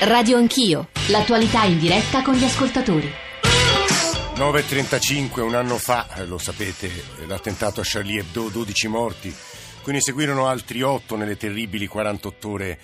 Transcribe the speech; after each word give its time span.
Radio 0.00 0.36
Anch'io, 0.36 0.88
l'attualità 1.08 1.64
in 1.64 1.78
diretta 1.78 2.22
con 2.22 2.34
gli 2.34 2.44
ascoltatori. 2.44 3.10
9.35, 4.34 5.40
un 5.40 5.54
anno 5.54 5.78
fa, 5.78 6.12
eh, 6.16 6.26
lo 6.26 6.36
sapete, 6.36 6.90
l'attentato 7.26 7.80
a 7.80 7.84
Charlie 7.86 8.20
Hebdo, 8.20 8.48
12 8.48 8.88
morti, 8.88 9.34
quindi 9.82 10.02
seguirono 10.02 10.46
altri 10.46 10.82
8 10.82 11.16
nelle 11.16 11.36
terribili 11.36 11.86
48 11.86 12.48
ore 12.48 12.78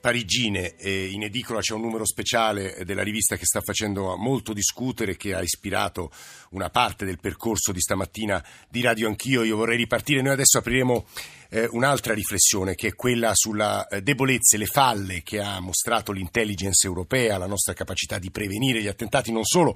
parigine. 0.00 0.76
E 0.76 1.06
in 1.06 1.22
edicola 1.22 1.60
c'è 1.60 1.74
un 1.74 1.80
numero 1.80 2.04
speciale 2.04 2.82
della 2.84 3.02
rivista 3.02 3.36
che 3.36 3.44
sta 3.46 3.60
facendo 3.60 4.16
molto 4.16 4.52
discutere, 4.52 5.16
che 5.16 5.34
ha 5.34 5.42
ispirato 5.42 6.10
una 6.50 6.70
parte 6.70 7.04
del 7.04 7.18
percorso 7.18 7.72
di 7.72 7.80
stamattina 7.80 8.44
di 8.68 8.82
Radio 8.82 9.08
Anch'io. 9.08 9.42
Io 9.42 9.56
vorrei 9.56 9.76
ripartire, 9.76 10.22
noi 10.22 10.32
adesso 10.32 10.58
apriremo 10.58 11.06
eh, 11.56 11.66
un'altra 11.70 12.12
riflessione 12.12 12.74
che 12.74 12.88
è 12.88 12.94
quella 12.94 13.32
sulla 13.34 13.86
eh, 13.86 14.02
debolezze, 14.02 14.58
le 14.58 14.66
falle 14.66 15.22
che 15.22 15.40
ha 15.40 15.58
mostrato 15.58 16.12
l'intelligence 16.12 16.86
europea, 16.86 17.38
la 17.38 17.46
nostra 17.46 17.72
capacità 17.72 18.18
di 18.18 18.30
prevenire 18.30 18.82
gli 18.82 18.88
attentati 18.88 19.32
non 19.32 19.44
solo 19.44 19.74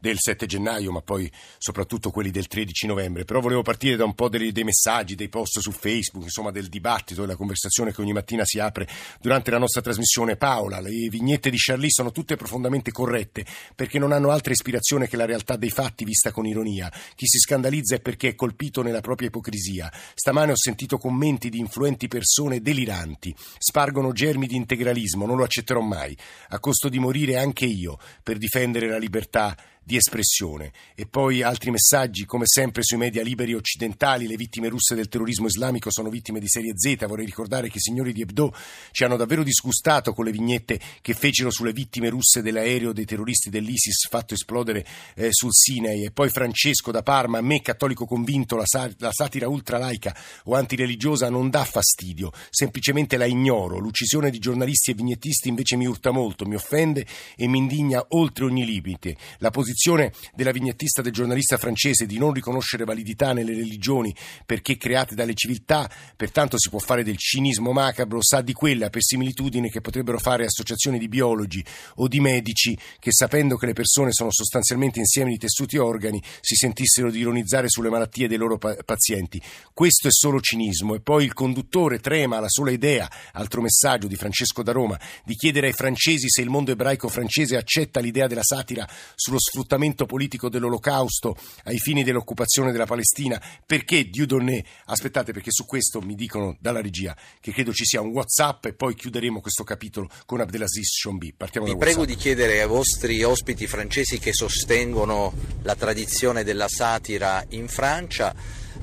del 0.00 0.16
7 0.18 0.46
gennaio 0.46 0.90
ma 0.90 1.02
poi 1.02 1.30
soprattutto 1.56 2.10
quelli 2.10 2.32
del 2.32 2.48
13 2.48 2.88
novembre. 2.88 3.24
Però 3.24 3.38
volevo 3.38 3.62
partire 3.62 3.94
da 3.94 4.04
un 4.04 4.14
po' 4.14 4.28
dei, 4.28 4.50
dei 4.50 4.64
messaggi, 4.64 5.14
dei 5.14 5.28
post 5.28 5.60
su 5.60 5.70
Facebook, 5.70 6.24
insomma 6.24 6.50
del 6.50 6.68
dibattito, 6.68 7.20
della 7.20 7.36
conversazione 7.36 7.92
che 7.92 8.00
ogni 8.00 8.12
mattina 8.12 8.44
si 8.44 8.58
apre 8.58 8.88
durante 9.20 9.52
la 9.52 9.58
nostra 9.58 9.82
trasmissione. 9.82 10.36
Paola, 10.36 10.80
le 10.80 10.90
vignette 11.10 11.48
di 11.50 11.58
Charlie 11.58 11.90
sono 11.90 12.10
tutte 12.10 12.34
profondamente 12.34 12.90
corrette 12.90 13.46
perché 13.76 14.00
non 14.00 14.10
hanno 14.10 14.30
altra 14.30 14.52
ispirazione 14.52 15.06
che 15.06 15.16
la 15.16 15.26
realtà 15.26 15.54
dei 15.54 15.70
fatti 15.70 16.04
vista 16.04 16.32
con 16.32 16.44
ironia. 16.44 16.90
Chi 17.14 17.26
si 17.28 17.38
scandalizza 17.38 17.94
è 17.94 18.00
perché 18.00 18.30
è 18.30 18.34
colpito 18.34 18.82
nella 18.82 19.00
propria 19.00 19.28
ipocrisia. 19.28 19.92
Stamane 20.14 20.50
ho 20.50 20.56
sentito 20.56 20.98
con 20.98 21.18
commenti 21.20 21.50
di 21.50 21.58
influenti 21.58 22.08
persone 22.08 22.62
deliranti. 22.62 23.34
Spargono 23.58 24.12
germi 24.12 24.46
di 24.46 24.56
integralismo, 24.56 25.26
non 25.26 25.36
lo 25.36 25.44
accetterò 25.44 25.82
mai. 25.82 26.16
A 26.48 26.58
costo 26.58 26.88
di 26.88 26.98
morire 26.98 27.36
anche 27.36 27.66
io 27.66 27.98
per 28.22 28.38
difendere 28.38 28.88
la 28.88 28.96
libertà 28.96 29.54
di 29.82 29.96
espressione. 29.96 30.72
E 30.94 31.06
poi 31.06 31.42
altri 31.42 31.70
messaggi, 31.70 32.24
come 32.24 32.46
sempre 32.46 32.82
sui 32.82 32.96
media 32.96 33.22
liberi 33.22 33.54
occidentali, 33.54 34.26
le 34.26 34.36
vittime 34.36 34.68
russe 34.68 34.94
del 34.94 35.08
terrorismo 35.08 35.46
islamico 35.46 35.90
sono 35.90 36.10
vittime 36.10 36.38
di 36.38 36.48
serie 36.48 36.74
Z. 36.76 37.06
Vorrei 37.06 37.24
ricordare 37.24 37.68
che 37.68 37.78
i 37.78 37.80
signori 37.80 38.12
di 38.12 38.22
Hebdo 38.22 38.54
ci 38.92 39.04
hanno 39.04 39.16
davvero 39.16 39.42
disgustato 39.42 40.12
con 40.12 40.24
le 40.24 40.30
vignette 40.30 40.78
che 41.00 41.14
fecero 41.14 41.50
sulle 41.50 41.72
vittime 41.72 42.08
russe 42.08 42.42
dell'aereo 42.42 42.92
dei 42.92 43.04
terroristi 43.04 43.50
dell'ISIS 43.50 44.06
fatto 44.08 44.34
esplodere 44.34 44.86
eh, 45.14 45.28
sul 45.32 45.52
Sinai. 45.52 46.04
E 46.04 46.10
poi 46.10 46.28
Francesco 46.28 46.92
da 46.92 47.02
Parma, 47.02 47.38
a 47.38 47.42
me 47.42 47.60
cattolico 47.60 48.06
convinto, 48.06 48.56
la, 48.56 48.64
la 48.98 49.12
satira 49.12 49.48
ultralaica 49.48 50.16
o 50.44 50.54
antireligiosa 50.54 51.28
non 51.30 51.50
dà 51.50 51.64
fastidio, 51.64 52.30
semplicemente 52.50 53.16
la 53.16 53.26
ignoro. 53.26 53.78
L'uccisione 53.78 54.30
di 54.30 54.38
giornalisti 54.38 54.92
e 54.92 54.94
vignettisti 54.94 55.48
invece 55.48 55.76
mi 55.76 55.86
urta 55.86 56.10
molto, 56.10 56.44
mi 56.44 56.54
offende 56.54 57.06
e 57.34 57.48
mi 57.48 57.58
indigna 57.58 58.04
oltre 58.10 58.44
ogni 58.44 58.64
limite. 58.64 59.16
La 59.38 59.50
posizione 59.50 59.69
posizione 59.70 60.12
della 60.34 60.50
vignettista 60.50 61.00
del 61.00 61.12
giornalista 61.12 61.56
francese 61.56 62.06
di 62.06 62.18
non 62.18 62.32
riconoscere 62.32 62.84
validità 62.84 63.32
nelle 63.32 63.54
religioni 63.54 64.14
perché 64.44 64.76
create 64.76 65.14
dalle 65.14 65.34
civiltà, 65.34 65.88
pertanto 66.16 66.58
si 66.58 66.68
può 66.68 66.80
fare 66.80 67.04
del 67.04 67.16
cinismo 67.16 67.72
macabro, 67.72 68.20
sa 68.20 68.40
di 68.40 68.52
quella 68.52 68.90
per 68.90 69.02
similitudine 69.02 69.70
che 69.70 69.80
potrebbero 69.80 70.18
fare 70.18 70.44
associazioni 70.44 70.98
di 70.98 71.08
biologi 71.08 71.64
o 71.96 72.08
di 72.08 72.20
medici 72.20 72.76
che 72.98 73.12
sapendo 73.12 73.56
che 73.56 73.66
le 73.66 73.72
persone 73.72 74.12
sono 74.12 74.32
sostanzialmente 74.32 74.98
insieme 74.98 75.30
di 75.30 75.38
tessuti 75.38 75.76
e 75.76 75.80
organi 75.80 76.20
si 76.40 76.56
sentissero 76.56 77.10
di 77.10 77.20
ironizzare 77.20 77.68
sulle 77.68 77.90
malattie 77.90 78.26
dei 78.26 78.38
loro 78.38 78.58
pazienti. 78.58 79.40
Questo 79.72 80.08
è 80.08 80.12
solo 80.12 80.40
cinismo 80.40 80.94
e 80.94 81.00
poi 81.00 81.24
il 81.24 81.32
conduttore 81.32 82.00
trema 82.00 82.38
alla 82.38 82.48
sola 82.48 82.72
idea, 82.72 83.08
altro 83.32 83.60
messaggio 83.62 84.08
di 84.08 84.16
Francesco 84.16 84.62
da 84.62 84.72
Roma, 84.72 84.98
di 85.24 85.34
chiedere 85.34 85.68
ai 85.68 85.72
francesi 85.72 86.28
se 86.28 86.40
il 86.40 86.48
mondo 86.48 86.72
ebraico 86.72 87.08
francese 87.08 87.56
accetta 87.56 88.00
l'idea 88.00 88.26
della 88.26 88.42
satira 88.42 88.88
sullo 89.14 89.38
sfruttamento 89.38 89.59
sfruttamento 89.60 90.06
politico 90.06 90.48
dell'olocausto 90.48 91.36
ai 91.64 91.78
fini 91.78 92.02
dell'occupazione 92.02 92.72
della 92.72 92.86
Palestina, 92.86 93.40
perché 93.66 94.08
Dieudonné? 94.08 94.64
Aspettate 94.86 95.32
perché 95.32 95.50
su 95.50 95.66
questo 95.66 96.00
mi 96.00 96.14
dicono 96.14 96.56
dalla 96.58 96.80
regia 96.80 97.14
che 97.40 97.52
credo 97.52 97.72
ci 97.72 97.84
sia 97.84 98.00
un 98.00 98.08
Whatsapp 98.08 98.64
e 98.66 98.72
poi 98.72 98.94
chiuderemo 98.94 99.40
questo 99.40 99.62
capitolo 99.62 100.08
con 100.24 100.40
Abdelaziz 100.40 101.02
Chombi. 101.02 101.34
Partiamo 101.36 101.66
Vi 101.66 101.74
da 101.74 101.78
prego 101.78 102.06
di 102.06 102.16
chiedere 102.16 102.62
ai 102.62 102.66
vostri 102.66 103.22
ospiti 103.22 103.66
francesi 103.66 104.18
che 104.18 104.32
sostengono 104.32 105.32
la 105.62 105.74
tradizione 105.74 106.42
della 106.42 106.68
satira 106.68 107.44
in 107.50 107.68
Francia 107.68 108.34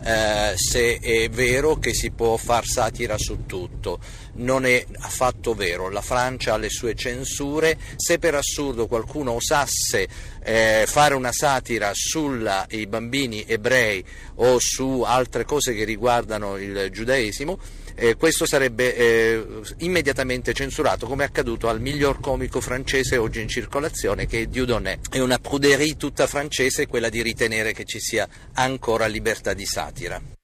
eh, 0.03 0.53
se 0.55 0.99
è 0.99 1.29
vero 1.29 1.77
che 1.77 1.93
si 1.93 2.11
può 2.11 2.37
far 2.37 2.65
satira 2.65 3.17
su 3.17 3.45
tutto. 3.45 3.99
Non 4.35 4.65
è 4.65 4.85
affatto 4.99 5.53
vero, 5.53 5.89
la 5.89 6.01
Francia 6.01 6.53
ha 6.53 6.57
le 6.57 6.69
sue 6.69 6.95
censure, 6.95 7.77
se 7.95 8.19
per 8.19 8.35
assurdo 8.35 8.87
qualcuno 8.87 9.33
osasse 9.33 10.07
eh, 10.43 10.85
fare 10.87 11.15
una 11.15 11.31
satira 11.31 11.91
sui 11.93 12.87
bambini 12.87 13.43
ebrei 13.47 14.03
o 14.35 14.57
su 14.59 15.01
altre 15.05 15.43
cose 15.43 15.73
che 15.73 15.83
riguardano 15.83 16.57
il 16.57 16.89
giudaesimo, 16.91 17.57
eh, 17.99 18.15
questo 18.15 18.45
sarebbe 18.45 18.95
eh, 18.95 19.45
immediatamente 19.79 20.53
censurato, 20.53 21.07
come 21.07 21.23
è 21.23 21.27
accaduto 21.27 21.67
al 21.67 21.81
miglior 21.81 22.19
comico 22.19 22.61
francese 22.61 23.17
oggi 23.17 23.41
in 23.41 23.47
circolazione, 23.47 24.27
che 24.27 24.41
è 24.41 24.45
Dieudonné. 24.45 24.99
È 25.09 25.19
una 25.19 25.39
pruderie 25.39 25.97
tutta 25.97 26.27
francese 26.27 26.85
quella 26.85 27.09
di 27.09 27.23
ritenere 27.23 27.73
che 27.73 27.85
ci 27.85 27.99
sia 27.99 28.27
ancora 28.53 29.07
libertà 29.07 29.53
di 29.53 29.65
satira. 29.65 30.36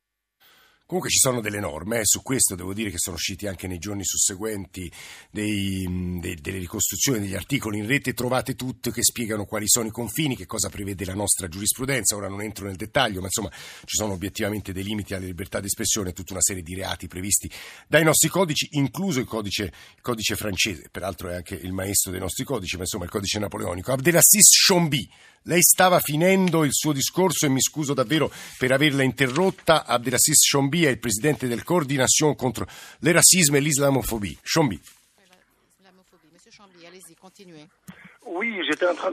Comunque 0.85 1.09
ci 1.09 1.19
sono 1.19 1.39
delle 1.39 1.61
norme, 1.61 1.99
eh, 1.99 2.05
su 2.05 2.21
questo 2.21 2.55
devo 2.55 2.73
dire 2.73 2.89
che 2.89 2.97
sono 2.97 3.15
usciti 3.15 3.47
anche 3.47 3.67
nei 3.67 3.79
giorni 3.79 4.03
susseguenti 4.03 4.91
dei, 5.31 6.19
dei, 6.19 6.35
delle 6.35 6.57
ricostruzioni 6.57 7.21
degli 7.21 7.35
articoli 7.35 7.77
in 7.77 7.87
rete, 7.87 8.13
trovate 8.13 8.55
tutte 8.55 8.91
che 8.91 9.01
spiegano 9.01 9.45
quali 9.45 9.63
sono 9.65 9.87
i 9.87 9.91
confini, 9.91 10.35
che 10.35 10.45
cosa 10.45 10.67
prevede 10.67 11.05
la 11.05 11.13
nostra 11.13 11.47
giurisprudenza, 11.47 12.17
ora 12.17 12.27
non 12.27 12.41
entro 12.41 12.65
nel 12.65 12.75
dettaglio, 12.75 13.21
ma 13.21 13.27
insomma 13.27 13.49
ci 13.85 13.95
sono 13.95 14.11
obiettivamente 14.11 14.73
dei 14.73 14.83
limiti 14.83 15.13
alla 15.13 15.25
libertà 15.25 15.61
di 15.61 15.67
espressione, 15.67 16.11
tutta 16.11 16.33
una 16.33 16.41
serie 16.41 16.61
di 16.61 16.75
reati 16.75 17.07
previsti 17.07 17.49
dai 17.87 18.03
nostri 18.03 18.27
codici, 18.27 18.67
incluso 18.71 19.21
il 19.21 19.25
codice, 19.25 19.63
il 19.63 20.01
codice 20.01 20.35
francese, 20.35 20.89
peraltro 20.91 21.29
è 21.29 21.35
anche 21.35 21.55
il 21.55 21.71
maestro 21.71 22.11
dei 22.11 22.19
nostri 22.19 22.43
codici, 22.43 22.75
ma 22.75 22.81
insomma 22.81 23.05
il 23.05 23.09
codice 23.09 23.39
napoleonico. 23.39 23.93
Abdelaziz 23.93 24.49
Chombi, 24.67 25.09
lei 25.43 25.61
stava 25.61 25.99
finendo 25.99 26.63
il 26.63 26.73
suo 26.73 26.93
discorso 26.93 27.45
e 27.45 27.49
mi 27.49 27.61
scuso 27.61 27.93
davvero 27.93 28.31
per 28.57 28.71
averla 28.71 29.03
interrotta. 29.03 29.85
Abdelaziz 29.85 30.49
Chombi 30.49 30.85
è 30.85 30.89
il 30.89 30.99
presidente 30.99 31.47
del 31.47 31.63
Coordination 31.63 32.35
contro 32.35 32.67
le 32.99 33.11
razzisme 33.11 33.57
e 33.57 33.61
l'islamofobia. 33.61 34.37
Chombi. 34.41 34.81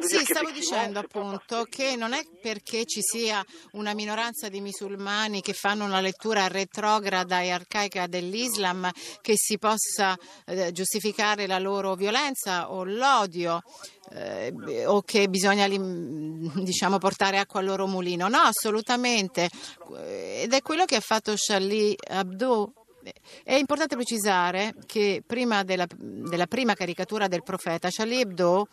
Sì, 0.07 0.25
stavo 0.25 0.51
dicendo 0.51 1.01
appunto 1.01 1.67
che 1.69 1.97
non 1.97 2.13
è 2.13 2.25
perché 2.41 2.85
ci 2.85 3.01
sia 3.03 3.45
una 3.73 3.93
minoranza 3.93 4.49
di 4.49 4.61
musulmani 4.61 5.41
che 5.41 5.53
fanno 5.53 5.85
una 5.85 6.01
lettura 6.01 6.47
retrograda 6.47 7.41
e 7.41 7.51
arcaica 7.51 8.07
dell'Islam 8.07 8.89
che 9.21 9.35
si 9.37 9.59
possa 9.59 10.17
eh, 10.47 10.71
giustificare 10.73 11.47
la 11.47 11.59
loro 11.59 11.95
violenza 11.95 12.71
o 12.71 12.85
l'odio 12.85 13.63
eh, 14.13 14.85
o 14.87 15.03
che 15.03 15.29
bisogna 15.29 15.67
diciamo, 15.69 16.99
portare 16.99 17.39
acqua 17.39 17.61
al 17.61 17.67
loro 17.67 17.87
mulino. 17.87 18.29
No, 18.29 18.39
assolutamente. 18.39 19.49
Ed 19.99 20.53
è 20.53 20.63
quello 20.63 20.85
che 20.85 20.97
ha 20.97 21.01
fatto 21.01 21.35
Charlie 21.37 21.97
Hebdo 21.99 22.75
è 23.43 23.55
importante 23.55 23.97
precisare 23.97 24.75
che 24.87 25.23
prima 25.27 25.65
della, 25.65 25.87
della, 25.97 26.47
prima 26.47 26.75
caricatura 26.75 27.29
del 27.29 27.43
profeta, 27.43 27.89
Charlie 27.91 28.21
Hebdo 28.21 28.69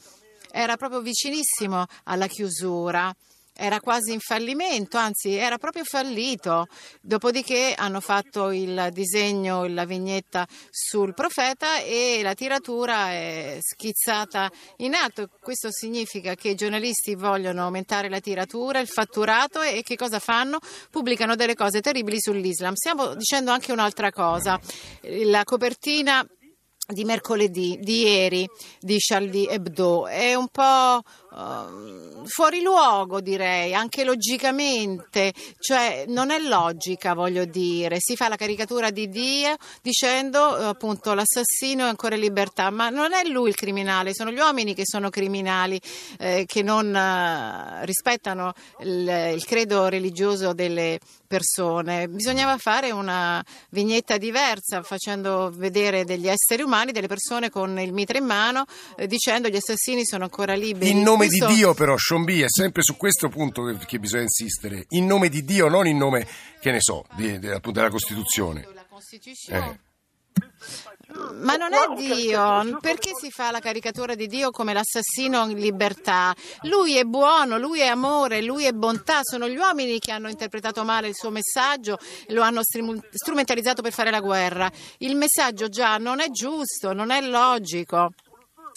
era 0.52 0.78
proprio 0.78 1.02
vicinissimo 1.02 1.86
alla 2.04 2.28
chiusura 2.28 3.14
era 3.58 3.80
quasi 3.80 4.14
in 4.14 4.20
fallimento, 4.20 4.98
anzi 4.98 5.34
era 5.34 5.58
proprio 5.58 5.84
fallito. 5.84 6.68
Dopodiché 7.02 7.74
hanno 7.76 8.00
fatto 8.00 8.52
il 8.52 8.90
disegno, 8.92 9.66
la 9.66 9.86
vignetta 9.86 10.48
sul 10.70 11.14
profeta 11.14 11.80
e 11.80 12.20
la 12.22 12.36
tiratura 12.36 13.10
è 13.10 13.58
schizzata 13.60 14.50
in 14.78 14.94
alto. 14.94 15.30
Questo 15.42 15.72
significa 15.72 16.36
che 16.36 16.50
i 16.50 16.56
giornalisti 16.56 17.16
vogliono 17.16 17.64
aumentare 17.64 18.10
la 18.10 18.20
tiratura, 18.20 18.80
il 18.80 18.88
fatturato 18.88 19.62
e 19.62 19.82
che 19.82 19.96
cosa 19.96 20.20
fanno? 20.20 20.60
Pubblicano 20.92 21.36
delle 21.36 21.56
cose 21.56 21.82
terribili 21.82 22.22
sull'Islam. 22.22 22.76
Stiamo 22.76 23.16
dicendo 23.16 23.52
anche 23.52 23.72
un'altra 23.72 24.12
cosa. 24.12 24.60
La 25.02 25.44
copertina 25.44 26.26
di 26.88 27.04
mercoledì, 27.04 27.78
di 27.82 28.04
ieri, 28.04 28.50
di 28.80 28.98
Charlie 29.00 29.50
Hebdo, 29.50 30.08
è 30.08 30.34
un 30.36 30.48
po' 30.48 31.02
uh, 31.38 32.26
fuori 32.26 32.62
luogo, 32.62 33.22
direi, 33.22 33.74
anche 33.74 34.04
logicamente, 34.04 35.34
cioè 35.60 36.06
non 36.08 36.32
è 36.32 36.40
logica, 36.40 37.14
voglio 37.14 37.46
dire. 37.46 37.98
Si 38.00 38.16
fa 38.16 38.28
la 38.28 38.36
caricatura 38.36 38.90
di 38.90 39.08
Dio 39.08 39.56
dicendo 39.82 40.44
appunto 40.44 41.14
l'assassino 41.14 41.86
è 41.86 41.90
ancora 41.90 42.16
in 42.16 42.22
libertà, 42.22 42.70
ma 42.70 42.90
non 42.90 43.14
è 43.14 43.24
lui 43.28 43.50
il 43.50 43.56
criminale, 43.56 44.14
sono 44.14 44.32
gli 44.32 44.40
uomini 44.40 44.74
che 44.74 44.84
sono 44.86 45.10
criminali, 45.10 45.80
eh, 46.20 46.46
che 46.46 46.64
non 46.64 46.88
uh, 46.88 47.86
rispettano 47.86 48.54
il, 48.82 49.34
il 49.36 49.46
credo 49.46 49.88
religioso 49.88 50.54
delle 50.54 51.00
persone. 51.28 52.08
Bisognava 52.08 52.58
fare 52.58 52.92
una 52.92 53.44
vignetta 53.70 54.18
diversa 54.18 54.82
facendo 54.82 55.52
vedere 55.54 56.06
degli 56.06 56.28
esseri 56.28 56.64
umani, 56.64 56.92
delle 56.92 57.08
persone 57.08 57.50
con 57.50 57.78
il 57.80 57.94
mitra 57.94 58.18
in 58.18 58.26
mano, 58.26 58.66
eh, 58.96 59.08
dicendo 59.08 59.50
gli 59.50 59.58
assassini 59.58 60.06
sono 60.06 60.24
ancora 60.24 60.56
liberi. 60.56 60.90
In 60.90 61.02
nome 61.02 61.27
questo... 61.28 61.48
di 61.48 61.54
Dio 61.54 61.74
però, 61.74 61.96
Sciombi, 61.96 62.42
è 62.42 62.50
sempre 62.50 62.82
su 62.82 62.96
questo 62.98 63.30
punto 63.30 63.64
che, 63.64 63.78
che, 63.86 64.00
bisogna 64.00 64.24
insistere. 64.24 64.86
In 64.90 65.06
nome 65.06 65.30
di 65.30 65.44
Dio, 65.44 65.68
non 65.68 65.88
in 65.88 65.98
nome, 65.98 66.28
che 66.60 66.72
ne 66.72 66.82
so, 66.82 67.06
di, 67.16 67.40
di, 67.40 67.48
appunto, 67.48 67.80
della 67.80 67.92
Costituzione. 67.92 68.68
La 68.74 68.86
Costituzione. 68.88 69.70
Eh. 69.70 69.86
Ma 71.42 71.56
non 71.56 71.74
è 71.74 71.96
Dio, 71.96 72.78
perché 72.82 73.12
si 73.20 73.32
fa 73.32 73.50
la 73.50 73.60
caricatura 73.60 74.14
di 74.14 74.28
Dio 74.28 74.52
come 74.52 74.74
l'assassino 74.74 75.50
in 75.50 75.58
libertà? 75.58 76.36
Lui 76.64 76.98
è 76.98 77.06
buono, 77.06 77.58
lui 77.58 77.80
è 77.80 77.88
amore, 77.88 78.42
lui 78.42 78.66
è 78.66 78.74
bontà, 78.74 79.22
sono 79.24 79.48
gli 79.48 79.56
uomini 79.56 80.00
che 80.00 80.12
hanno 80.12 80.30
interpretato 80.30 80.84
male 80.84 81.08
il 81.08 81.16
suo 81.16 81.30
messaggio, 81.30 81.98
lo 82.28 82.42
hanno 82.42 82.62
strumentalizzato 82.62 83.82
per 83.82 83.94
fare 83.94 84.12
la 84.12 84.20
guerra. 84.20 84.70
Il 84.98 85.16
messaggio 85.16 85.70
già 85.70 85.98
non 85.98 86.20
è 86.20 86.30
giusto, 86.30 86.92
non 86.92 87.10
è 87.10 87.22
logico 87.22 88.12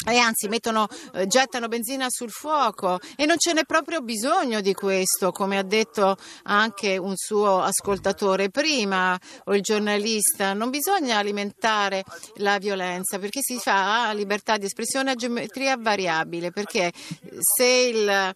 e 0.08 0.16
anzi 0.16 0.48
mettono, 0.48 0.88
eh, 1.14 1.26
gettano 1.26 1.68
benzina 1.68 2.06
sul 2.08 2.30
fuoco. 2.30 2.98
E 3.16 3.26
non 3.26 3.38
ce 3.38 3.52
n'è 3.52 3.64
proprio 3.64 4.00
bisogno 4.00 4.60
di 4.60 4.72
questo, 4.72 5.32
come 5.32 5.58
ha 5.58 5.62
detto 5.62 6.16
anche 6.44 6.96
un 6.96 7.14
suo 7.16 7.60
ascoltatore 7.60 8.50
prima 8.50 9.18
o 9.44 9.54
il 9.54 9.62
giornalista, 9.62 10.52
non 10.52 10.70
bisogna 10.70 11.18
alimentare 11.18 12.04
la 12.36 12.58
violenza 12.58 13.18
perché 13.18 13.40
si 13.42 13.58
fa 13.58 14.12
libertà 14.12 14.56
di 14.56 14.66
espressione 14.66 15.10
a 15.10 15.14
geometria 15.14 15.76
variabile, 15.76 16.50
perché 16.50 16.92
se 17.38 17.64
il 17.64 18.34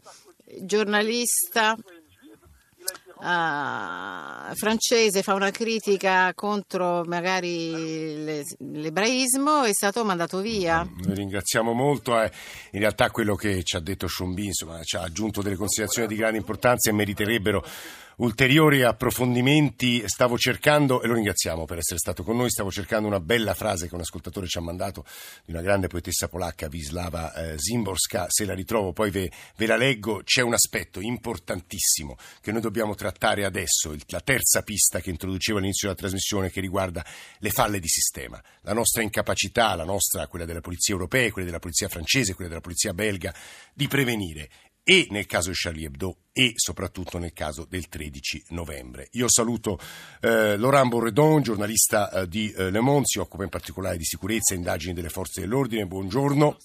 giornalista 0.61 1.77
uh, 3.25 4.55
francese 4.55 5.23
fa 5.23 5.35
una 5.35 5.51
critica 5.51 6.33
contro 6.35 7.03
magari 7.07 8.45
l'ebraismo 8.59 9.63
è 9.63 9.73
stato 9.73 10.05
mandato 10.05 10.41
via. 10.41 10.87
Noi 11.05 11.15
ringraziamo 11.15 11.73
molto. 11.73 12.21
Eh. 12.21 12.31
In 12.73 12.81
realtà 12.81 13.11
quello 13.11 13.35
che 13.35 13.63
ci 13.63 13.77
ha 13.77 13.81
detto 13.81 14.07
Chombi 14.07 14.51
ci 14.53 14.97
ha 14.97 15.01
aggiunto 15.01 15.43
delle 15.43 15.57
considerazioni 15.57 16.09
di 16.09 16.17
grande 16.17 16.39
importanza 16.39 16.91
e 16.91 16.93
meriterebbero 16.93 17.65
ulteriori 18.17 18.83
approfondimenti. 18.83 20.03
Stavo 20.07 20.37
cercando, 20.39 21.03
e 21.03 21.07
lo 21.07 21.15
ringraziamo 21.15 21.65
per 21.65 21.79
essere 21.79 21.99
stato 21.99 22.23
con 22.23 22.37
noi, 22.37 22.51
stavo 22.51 22.71
cercando 22.71 23.09
una 23.09 23.21
bella 23.21 23.55
frase 23.55 23.89
che 23.89 23.95
un 23.95 24.01
ascoltatore 24.01 24.47
ci 24.47 24.59
ha 24.59 24.61
mandato 24.61 25.05
di 25.45 25.53
una 25.53 25.63
grande 25.63 25.89
poetessa 25.89 26.29
polacca, 26.29 26.69
Wisława 26.71 27.35
eh, 27.35 27.59
Zimborska. 27.59 28.27
Se 28.29 28.45
la 28.45 28.55
ritrovo 28.55 28.93
poi 28.93 29.11
ve, 29.11 29.31
ve, 29.57 29.67
la 29.67 29.77
leggo. 29.77 30.23
C'è 30.25 30.43
un 30.43 30.55
aspetto 30.55 31.01
importantissimo 31.01 32.17
che 32.41 32.53
noi 32.53 32.61
dobbiamo 32.61 32.95
trattare 32.95 33.45
adesso, 33.45 33.95
la 34.09 34.21
terza 34.21 34.63
pista 34.63 35.01
che 35.01 35.11
introducevo 35.11 35.59
all'inizio 35.59 35.89
della 35.89 36.01
trasmissione 36.01 36.51
che 36.51 36.61
riguarda 36.61 37.05
le 37.39 37.51
falle 37.51 37.81
di 37.81 37.89
sistema. 37.89 38.43
La 38.63 38.73
nostra 38.73 39.03
incapacità, 39.03 39.75
la 39.75 39.85
nostra, 39.85 40.27
quella 40.27 40.45
della 40.45 40.61
polizia 40.61 40.95
europea, 40.95 41.31
quella 41.31 41.47
della 41.47 41.61
polizia 41.61 41.89
francese, 41.89 42.35
quella 42.35 42.49
della 42.49 42.61
polizia 42.61 42.93
belga, 42.93 43.35
di 43.73 43.89
prevenire 43.89 44.49
e 44.85 45.07
nel 45.11 45.27
caso 45.27 45.49
di 45.49 45.57
Charlie 45.57 45.87
Hebdo 45.87 46.17
e 46.31 46.53
soprattutto 46.57 47.19
nel 47.19 47.33
caso 47.33 47.67
del 47.69 47.89
13 47.89 48.45
novembre. 48.51 49.09
Io 49.13 49.31
saluto 49.31 49.79
eh, 50.21 50.57
Laurent 50.59 50.89
Borredon, 50.89 51.43
giornalista 51.43 52.11
eh, 52.11 52.29
di 52.29 52.53
eh, 52.53 52.71
Le 52.71 52.81
Monde, 52.81 53.07
si 53.07 53.19
occupa 53.19 53.45
in 53.45 53.49
particolare 53.49 53.97
di 53.97 54.05
sicurezza 54.05 54.53
e 54.53 54.59
indagini 54.59 54.93
delle 54.93 55.09
forze 55.09 55.41
dell'ordine. 55.41 55.87
Buongiorno. 55.87 56.57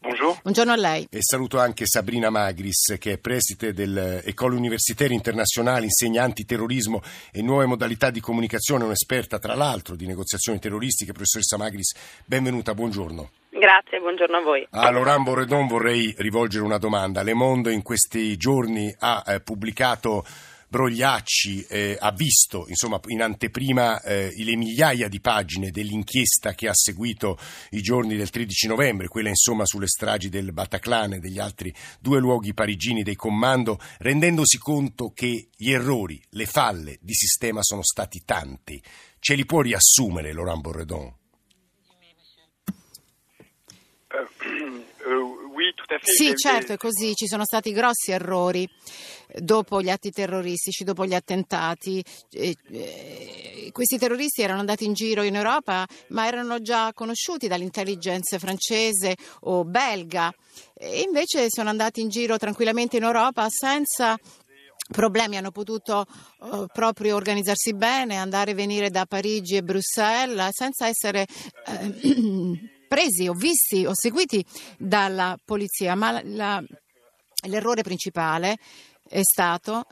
Buongiorno. 0.00 0.40
Buongiorno. 0.42 0.72
a 0.72 0.76
lei. 0.76 1.06
E 1.10 1.18
saluto 1.20 1.58
anche 1.58 1.86
Sabrina 1.86 2.30
Magris, 2.30 2.96
che 2.98 3.12
è 3.12 3.18
preside 3.18 3.72
dell'École 3.72 4.56
Universitaire 4.56 5.14
Internazionale, 5.14 5.84
insegna 5.84 6.24
antiterrorismo 6.24 7.02
e 7.30 7.42
nuove 7.42 7.66
modalità 7.66 8.10
di 8.10 8.20
comunicazione, 8.20 8.84
un'esperta 8.84 9.38
tra 9.38 9.54
l'altro 9.54 9.94
di 9.94 10.06
negoziazioni 10.06 10.58
terroristiche. 10.58 11.12
Professoressa 11.12 11.56
Magris, 11.56 11.94
benvenuta, 12.24 12.74
buongiorno. 12.74 13.37
Grazie, 13.58 13.98
buongiorno 13.98 14.36
a 14.36 14.42
voi. 14.42 14.66
A 14.70 14.90
Laurent 14.90 15.24
Borredon 15.24 15.66
vorrei 15.66 16.14
rivolgere 16.18 16.64
una 16.64 16.78
domanda. 16.78 17.22
Le 17.22 17.34
Monde 17.34 17.72
in 17.72 17.82
questi 17.82 18.36
giorni 18.36 18.94
ha 19.00 19.24
eh, 19.26 19.40
pubblicato 19.40 20.24
Brogliacci 20.70 21.62
eh, 21.62 21.96
ha 21.98 22.12
visto 22.12 22.66
insomma, 22.68 23.00
in 23.06 23.22
anteprima 23.22 24.02
eh, 24.02 24.34
le 24.36 24.54
migliaia 24.54 25.08
di 25.08 25.18
pagine 25.18 25.70
dell'inchiesta 25.70 26.52
che 26.52 26.68
ha 26.68 26.74
seguito 26.74 27.38
i 27.70 27.80
giorni 27.80 28.16
del 28.16 28.28
13 28.28 28.68
novembre, 28.68 29.08
quella 29.08 29.30
insomma 29.30 29.64
sulle 29.64 29.86
stragi 29.86 30.28
del 30.28 30.52
Bataclan 30.52 31.14
e 31.14 31.18
degli 31.20 31.38
altri 31.38 31.74
due 31.98 32.20
luoghi 32.20 32.52
parigini 32.52 33.02
dei 33.02 33.16
comando, 33.16 33.80
rendendosi 33.98 34.58
conto 34.58 35.10
che 35.14 35.48
gli 35.56 35.72
errori, 35.72 36.22
le 36.30 36.44
falle 36.44 36.98
di 37.00 37.14
sistema 37.14 37.62
sono 37.62 37.82
stati 37.82 38.22
tanti. 38.26 38.80
Ce 39.18 39.34
li 39.34 39.46
può 39.46 39.62
riassumere 39.62 40.34
Laurent 40.34 40.60
Borredon? 40.60 41.17
Sì, 46.02 46.34
certo, 46.36 46.74
è 46.74 46.76
così. 46.76 47.14
Ci 47.14 47.26
sono 47.26 47.44
stati 47.44 47.72
grossi 47.72 48.10
errori 48.10 48.68
dopo 49.38 49.80
gli 49.80 49.88
atti 49.88 50.10
terroristici, 50.10 50.84
dopo 50.84 51.06
gli 51.06 51.14
attentati. 51.14 52.04
questi 53.72 53.98
terroristi 53.98 54.42
erano 54.42 54.60
andati 54.60 54.84
in 54.84 54.92
giro 54.92 55.22
in 55.22 55.36
Europa, 55.36 55.86
ma 56.08 56.26
erano 56.26 56.60
già 56.60 56.92
conosciuti 56.92 57.48
dall'intelligence 57.48 58.38
francese 58.38 59.16
o 59.40 59.64
belga. 59.64 60.32
E 60.74 61.00
invece 61.00 61.46
sono 61.48 61.70
andati 61.70 62.00
in 62.00 62.08
giro 62.08 62.36
tranquillamente 62.36 62.98
in 62.98 63.04
Europa 63.04 63.48
senza 63.48 64.18
problemi, 64.90 65.36
hanno 65.36 65.50
potuto 65.50 66.06
uh, 66.40 66.66
proprio 66.72 67.16
organizzarsi 67.16 67.74
bene, 67.74 68.16
andare 68.16 68.52
e 68.52 68.54
venire 68.54 68.90
da 68.90 69.04
Parigi 69.06 69.56
e 69.56 69.62
Bruxelles 69.62 70.48
senza 70.52 70.86
essere 70.86 71.26
uh, 71.66 72.58
presi 72.88 73.28
o 73.28 73.34
visti 73.34 73.84
o 73.86 73.92
seguiti 73.94 74.44
dalla 74.78 75.38
polizia, 75.44 75.94
ma 75.94 76.20
la, 76.24 76.62
l'errore 77.46 77.82
principale 77.82 78.58
è 79.08 79.20
stato 79.22 79.86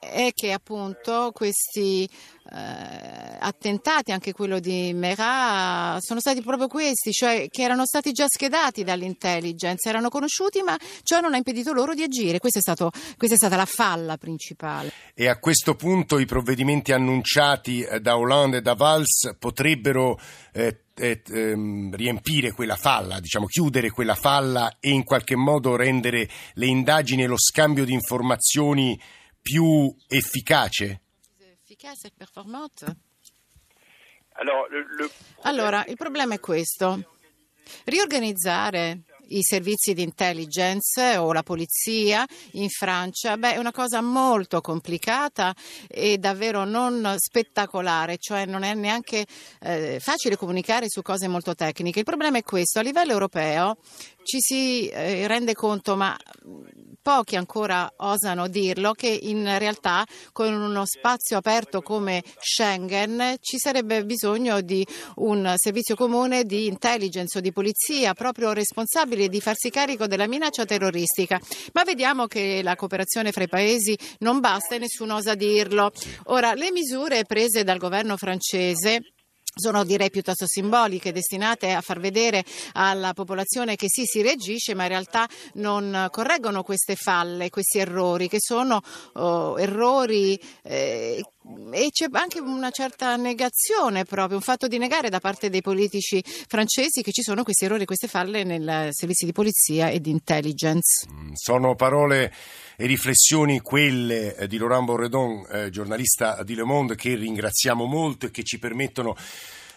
è 0.00 0.30
che 0.32 0.50
appunto 0.50 1.30
questi 1.32 2.08
eh, 2.52 3.36
attentati, 3.38 4.12
anche 4.12 4.32
quello 4.32 4.58
di 4.58 4.92
Merah, 4.94 5.98
sono 6.00 6.20
stati 6.20 6.40
proprio 6.40 6.68
questi, 6.68 7.12
cioè 7.12 7.48
che 7.50 7.62
erano 7.62 7.84
stati 7.84 8.10
già 8.12 8.24
schedati 8.26 8.82
dall'intelligence, 8.82 9.86
erano 9.88 10.08
conosciuti, 10.08 10.62
ma 10.62 10.76
ciò 11.02 11.20
non 11.20 11.34
ha 11.34 11.36
impedito 11.36 11.74
loro 11.74 11.92
di 11.92 12.02
agire. 12.02 12.38
Questa 12.38 12.58
è, 12.58 12.62
stato, 12.62 12.90
questa 13.18 13.34
è 13.34 13.38
stata 13.38 13.56
la 13.56 13.66
falla 13.66 14.16
principale. 14.16 14.90
E 15.14 15.28
a 15.28 15.38
questo 15.38 15.74
punto 15.74 16.18
i 16.18 16.24
provvedimenti 16.24 16.92
annunciati 16.92 17.82
eh, 17.82 18.00
da 18.00 18.16
Hollande 18.16 18.56
e 18.56 18.62
da 18.62 18.74
Valls 18.74 19.36
potrebbero 19.38 20.18
eh, 20.52 20.84
eh, 20.96 21.22
ehm, 21.30 21.94
riempire 21.94 22.52
quella 22.52 22.76
falla, 22.76 23.20
diciamo 23.20 23.46
chiudere 23.46 23.90
quella 23.90 24.14
falla 24.14 24.78
e 24.80 24.90
in 24.90 25.04
qualche 25.04 25.36
modo 25.36 25.76
rendere 25.76 26.28
le 26.54 26.66
indagini 26.66 27.22
e 27.22 27.26
lo 27.26 27.38
scambio 27.38 27.84
di 27.84 27.92
informazioni 27.92 28.98
più 29.40 29.94
efficace? 30.08 31.00
Efficace 31.38 32.08
e 32.08 32.12
performante. 32.16 32.96
Allora, 35.42 35.84
il 35.86 35.96
problema 35.96 36.34
è 36.34 36.40
questo. 36.40 37.16
Riorganizzare 37.84 39.02
i 39.30 39.42
servizi 39.42 39.92
di 39.92 40.02
intelligence 40.02 41.16
o 41.16 41.32
la 41.32 41.42
polizia 41.42 42.26
in 42.52 42.68
Francia, 42.68 43.36
beh, 43.36 43.54
è 43.54 43.58
una 43.58 43.72
cosa 43.72 44.00
molto 44.00 44.60
complicata 44.60 45.54
e 45.88 46.18
davvero 46.18 46.64
non 46.64 47.14
spettacolare, 47.18 48.16
cioè 48.18 48.46
non 48.46 48.62
è 48.62 48.74
neanche 48.74 49.26
eh, 49.60 49.98
facile 50.00 50.36
comunicare 50.36 50.86
su 50.88 51.02
cose 51.02 51.28
molto 51.28 51.54
tecniche. 51.54 51.98
Il 52.00 52.04
problema 52.04 52.38
è 52.38 52.42
questo, 52.42 52.78
a 52.78 52.82
livello 52.82 53.12
europeo 53.12 53.76
ci 54.22 54.38
si 54.40 54.88
eh, 54.88 55.26
rende 55.26 55.54
conto, 55.54 55.96
ma 55.96 56.16
pochi 57.02 57.36
ancora 57.36 57.90
osano 57.96 58.48
dirlo, 58.48 58.92
che 58.92 59.08
in 59.08 59.58
realtà 59.58 60.06
con 60.32 60.52
uno 60.52 60.84
spazio 60.84 61.38
aperto 61.38 61.80
come 61.80 62.22
Schengen 62.38 63.36
ci 63.40 63.58
sarebbe 63.58 64.04
bisogno 64.04 64.60
di 64.60 64.86
un 65.16 65.54
servizio 65.56 65.94
comune 65.94 66.44
di 66.44 66.66
intelligence 66.66 67.38
o 67.38 67.40
di 67.40 67.52
polizia 67.52 68.12
proprio 68.12 68.52
responsabile 68.52 69.19
di 69.28 69.40
farsi 69.40 69.70
carico 69.70 70.06
della 70.06 70.26
minaccia 70.26 70.64
terroristica. 70.64 71.40
Ma 71.72 71.84
vediamo 71.84 72.26
che 72.26 72.60
la 72.62 72.76
cooperazione 72.76 73.32
fra 73.32 73.44
i 73.44 73.48
paesi 73.48 73.96
non 74.18 74.40
basta 74.40 74.74
e 74.74 74.78
nessuno 74.78 75.16
osa 75.16 75.34
dirlo. 75.34 75.90
Ora, 76.24 76.54
le 76.54 76.70
misure 76.70 77.24
prese 77.24 77.64
dal 77.64 77.78
governo 77.78 78.16
francese 78.16 79.00
sono 79.54 79.84
direi 79.84 80.10
piuttosto 80.10 80.46
simboliche, 80.46 81.12
destinate 81.12 81.72
a 81.72 81.80
far 81.80 82.00
vedere 82.00 82.44
alla 82.72 83.12
popolazione 83.12 83.76
che 83.76 83.86
sì 83.88 84.04
si 84.04 84.22
reagisce, 84.22 84.74
ma 84.74 84.84
in 84.84 84.88
realtà 84.90 85.28
non 85.54 86.08
correggono 86.10 86.62
queste 86.62 86.96
falle, 86.96 87.50
questi 87.50 87.78
errori, 87.78 88.28
che 88.28 88.38
sono 88.40 88.80
oh, 89.14 89.58
errori 89.58 90.40
eh, 90.62 91.22
e 91.72 91.88
c'è 91.90 92.06
anche 92.12 92.38
una 92.38 92.70
certa 92.70 93.16
negazione 93.16 94.04
proprio, 94.04 94.36
un 94.36 94.42
fatto 94.42 94.68
di 94.68 94.78
negare 94.78 95.08
da 95.08 95.20
parte 95.20 95.48
dei 95.48 95.62
politici 95.62 96.22
francesi 96.24 97.02
che 97.02 97.12
ci 97.12 97.22
sono 97.22 97.42
questi 97.42 97.64
errori, 97.64 97.84
queste 97.84 98.08
falle 98.08 98.44
nei 98.44 98.92
servizi 98.92 99.24
di 99.24 99.32
polizia 99.32 99.88
e 99.88 100.00
di 100.00 100.10
intelligence. 100.10 101.08
Mm, 101.10 101.32
sono 101.34 101.74
parole 101.74 102.32
e 102.80 102.86
riflessioni 102.86 103.60
quelle 103.60 104.34
eh, 104.34 104.46
di 104.46 104.56
Laurent 104.56 104.86
Borredon, 104.86 105.46
eh, 105.50 105.68
giornalista 105.68 106.42
di 106.42 106.54
Le 106.54 106.64
Monde, 106.64 106.94
che 106.94 107.14
ringraziamo 107.14 107.84
molto 107.84 108.24
e 108.24 108.30
che 108.30 108.42
ci 108.42 108.58
permettono 108.58 109.14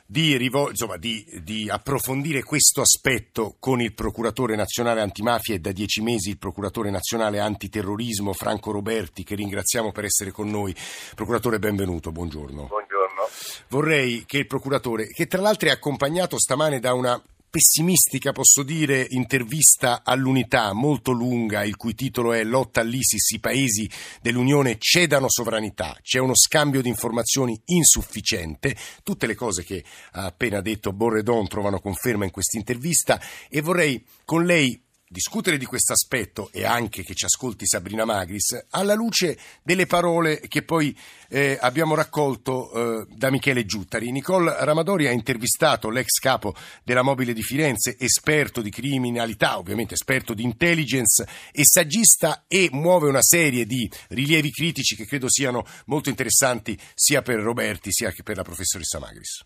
di, 0.05 0.38
rivol- 0.38 0.69
insomma, 0.69 0.95
di, 0.95 1.25
di, 1.43 1.69
approfondire 1.69 2.43
questo 2.43 2.79
aspetto 2.79 3.57
con 3.60 3.81
il 3.81 3.93
procuratore 3.93 4.55
nazionale 4.55 5.01
antimafia 5.01 5.53
e 5.53 5.60
da 5.60 5.74
dieci 5.74 6.01
mesi 6.01 6.29
il 6.29 6.38
procuratore 6.38 6.91
nazionale 6.91 7.41
antiterrorismo 7.41 8.31
Franco 8.31 8.72
Roberti, 8.72 9.25
che 9.25 9.36
ringraziamo 9.36 9.91
per 9.91 10.05
essere 10.05 10.31
con 10.31 10.50
noi. 10.50 10.74
Procuratore, 11.13 11.60
benvenuto, 11.60 12.13
buongiorno. 12.13 12.67
Buongiorno. 12.67 13.27
Vorrei 13.67 14.24
che 14.25 14.38
il 14.38 14.48
procuratore, 14.48 15.07
che 15.07 15.27
tra 15.27 15.41
l'altro 15.41 15.67
è 15.67 15.74
accompagnato 15.74 16.39
stamane 16.39 16.79
da 16.79 16.93
una 16.93 17.22
pessimistica, 17.53 18.31
posso 18.31 18.63
dire, 18.63 19.05
intervista 19.12 20.01
all'unità 20.03 20.74
molto 20.74 21.12
lunga, 21.12 21.63
il 21.63 21.75
cui 21.75 21.93
titolo 21.93 22.33
è 22.33 22.43
Lotta 22.43 22.81
all'ISIS, 22.81 23.29
i 23.29 23.39
paesi 23.39 23.88
dell'Unione 24.24 24.77
cedano 24.79 25.29
sovranità, 25.29 25.95
c'è 26.01 26.17
uno 26.17 26.33
scambio 26.36 26.81
di 26.81 26.89
informazioni 26.89 27.62
insufficiente, 27.65 28.75
tutte 29.03 29.27
le 29.27 29.36
cose 29.36 29.63
che 29.63 29.83
ha 30.13 30.25
appena 30.25 30.62
detto 30.62 30.93
Borredon 30.93 31.48
trovano 31.48 31.79
conferma 31.79 32.24
in 32.25 32.31
questa 32.31 32.57
intervista 32.57 33.22
e 33.48 33.62
vorrei 33.62 34.03
con 34.25 34.45
lei 34.45 34.83
discutere 35.13 35.60
di 35.60 35.65
questo 35.65 35.93
aspetto 35.93 36.50
e 36.51 36.65
anche 36.65 37.03
che 37.03 37.13
ci 37.13 37.25
ascolti 37.25 37.67
Sabrina 37.67 38.03
Magris 38.03 38.65
alla 38.72 38.96
luce 38.96 39.38
delle 39.62 39.86
parole 39.86 40.41
che 40.41 40.63
poi 40.63 40.98
eh, 41.29 41.55
abbiamo 41.62 41.93
raccolto 41.93 42.72
eh, 42.72 43.08
da 43.15 43.29
Michele 43.29 43.63
Giuttari. 43.63 44.12
Nicole 44.12 44.55
Ramadori 44.65 45.08
ha 45.08 45.12
intervistato 45.12 45.89
l'ex 45.89 46.20
capo 46.20 46.55
della 46.84 47.03
Mobile 47.03 47.34
di 47.34 47.43
Firenze, 47.43 47.96
esperto 47.98 48.62
di 48.62 48.72
criminalità, 48.72 49.60
ovviamente 49.60 49.93
esperto 49.93 50.34
di 50.34 50.43
intelligence 50.43 51.27
e 51.51 51.62
saggista 51.63 52.46
e 52.48 52.70
muove 52.72 53.08
una 53.08 53.22
serie 53.22 53.67
di 53.67 53.89
rilievi 54.10 54.50
critici 54.50 54.96
che 54.96 55.05
credo 55.05 55.29
siano 55.29 55.63
molto 55.86 56.10
interessanti 56.10 56.77
sia 56.96 57.22
per 57.22 57.39
Roberti 57.39 57.91
sia 57.91 58.12
che 58.12 58.24
per 58.24 58.36
la 58.36 58.43
professoressa 58.43 58.98
Magris. 59.00 59.41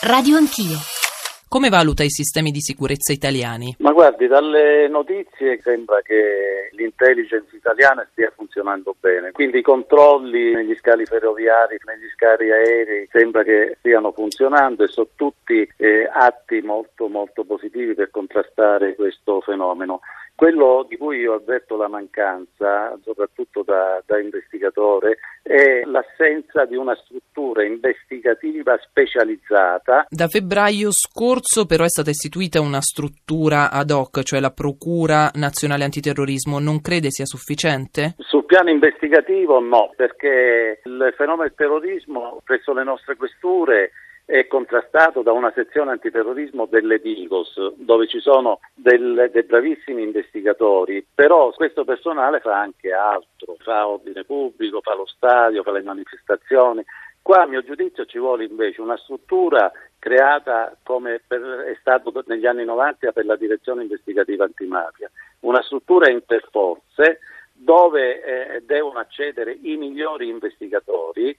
Radio 0.00 0.36
Anch'io. 0.38 1.01
Come 1.52 1.68
valuta 1.68 2.02
i 2.02 2.08
sistemi 2.08 2.50
di 2.50 2.62
sicurezza 2.62 3.12
italiani? 3.12 3.76
Ma 3.80 3.92
guardi, 3.92 4.26
dalle 4.26 4.88
notizie 4.88 5.60
sembra 5.60 6.00
che 6.00 6.70
l'intelligence 6.72 7.54
italiana 7.54 8.08
stia 8.10 8.32
funzionando 8.34 8.96
bene, 8.98 9.32
quindi 9.32 9.58
i 9.58 9.62
controlli 9.62 10.54
negli 10.54 10.74
scali 10.76 11.04
ferroviari, 11.04 11.76
negli 11.84 12.08
scali 12.14 12.50
aerei 12.50 13.06
sembra 13.12 13.42
che 13.42 13.76
stiano 13.80 14.12
funzionando 14.12 14.82
e 14.84 14.88
sono 14.88 15.08
tutti 15.14 15.70
eh, 15.76 16.08
atti 16.10 16.62
molto 16.62 17.08
molto 17.08 17.44
positivi 17.44 17.92
per 17.92 18.08
contrastare 18.08 18.94
questo 18.94 19.42
fenomeno. 19.42 20.00
Quello 20.42 20.84
di 20.88 20.96
cui 20.96 21.18
io 21.18 21.34
avverto 21.34 21.76
la 21.76 21.86
mancanza, 21.86 22.98
soprattutto 23.04 23.62
da, 23.62 24.02
da, 24.04 24.18
investigatore, 24.18 25.18
è 25.40 25.82
l'assenza 25.84 26.64
di 26.64 26.74
una 26.74 26.96
struttura 26.96 27.62
investigativa 27.64 28.76
specializzata. 28.82 30.04
Da 30.08 30.26
febbraio 30.26 30.88
scorso 30.90 31.64
però 31.64 31.84
è 31.84 31.88
stata 31.88 32.10
istituita 32.10 32.60
una 32.60 32.80
struttura 32.80 33.70
ad 33.70 33.92
hoc, 33.92 34.24
cioè 34.24 34.40
la 34.40 34.50
Procura 34.50 35.30
Nazionale 35.34 35.84
Antiterrorismo. 35.84 36.58
Non 36.58 36.80
crede 36.80 37.12
sia 37.12 37.24
sufficiente? 37.24 38.16
Sul 38.18 38.44
piano 38.44 38.70
investigativo 38.70 39.60
no, 39.60 39.92
perché 39.94 40.80
il 40.82 41.14
fenomeno 41.16 41.44
del 41.44 41.54
terrorismo 41.54 42.40
presso 42.42 42.72
le 42.72 42.82
nostre 42.82 43.14
questure 43.14 43.92
è 44.32 44.46
contrastato 44.46 45.20
da 45.20 45.32
una 45.32 45.52
sezione 45.54 45.90
antiterrorismo 45.90 46.64
delle 46.64 47.00
Digos, 47.00 47.74
dove 47.74 48.06
ci 48.06 48.18
sono 48.18 48.60
del, 48.72 49.28
dei 49.30 49.42
bravissimi 49.42 50.02
investigatori, 50.02 51.06
però 51.14 51.50
questo 51.50 51.84
personale 51.84 52.40
fa 52.40 52.58
anche 52.58 52.92
altro, 52.92 53.56
fa 53.58 53.86
ordine 53.86 54.24
pubblico, 54.24 54.80
fa 54.80 54.94
lo 54.94 55.04
stadio, 55.04 55.62
fa 55.62 55.72
le 55.72 55.82
manifestazioni. 55.82 56.82
Qua 57.20 57.42
a 57.42 57.46
mio 57.46 57.62
giudizio 57.62 58.06
ci 58.06 58.18
vuole 58.18 58.44
invece 58.44 58.80
una 58.80 58.96
struttura 58.96 59.70
creata 59.98 60.74
come 60.82 61.20
per, 61.26 61.66
è 61.68 61.76
stato 61.78 62.10
negli 62.24 62.46
anni 62.46 62.64
90 62.64 63.12
per 63.12 63.26
la 63.26 63.36
direzione 63.36 63.82
investigativa 63.82 64.44
antimafia, 64.44 65.10
una 65.40 65.60
struttura 65.60 66.10
interforze 66.10 67.18
dove 67.62 68.22
eh, 68.22 68.62
devono 68.62 68.98
accedere 68.98 69.56
i 69.62 69.76
migliori 69.76 70.28
investigatori 70.28 71.36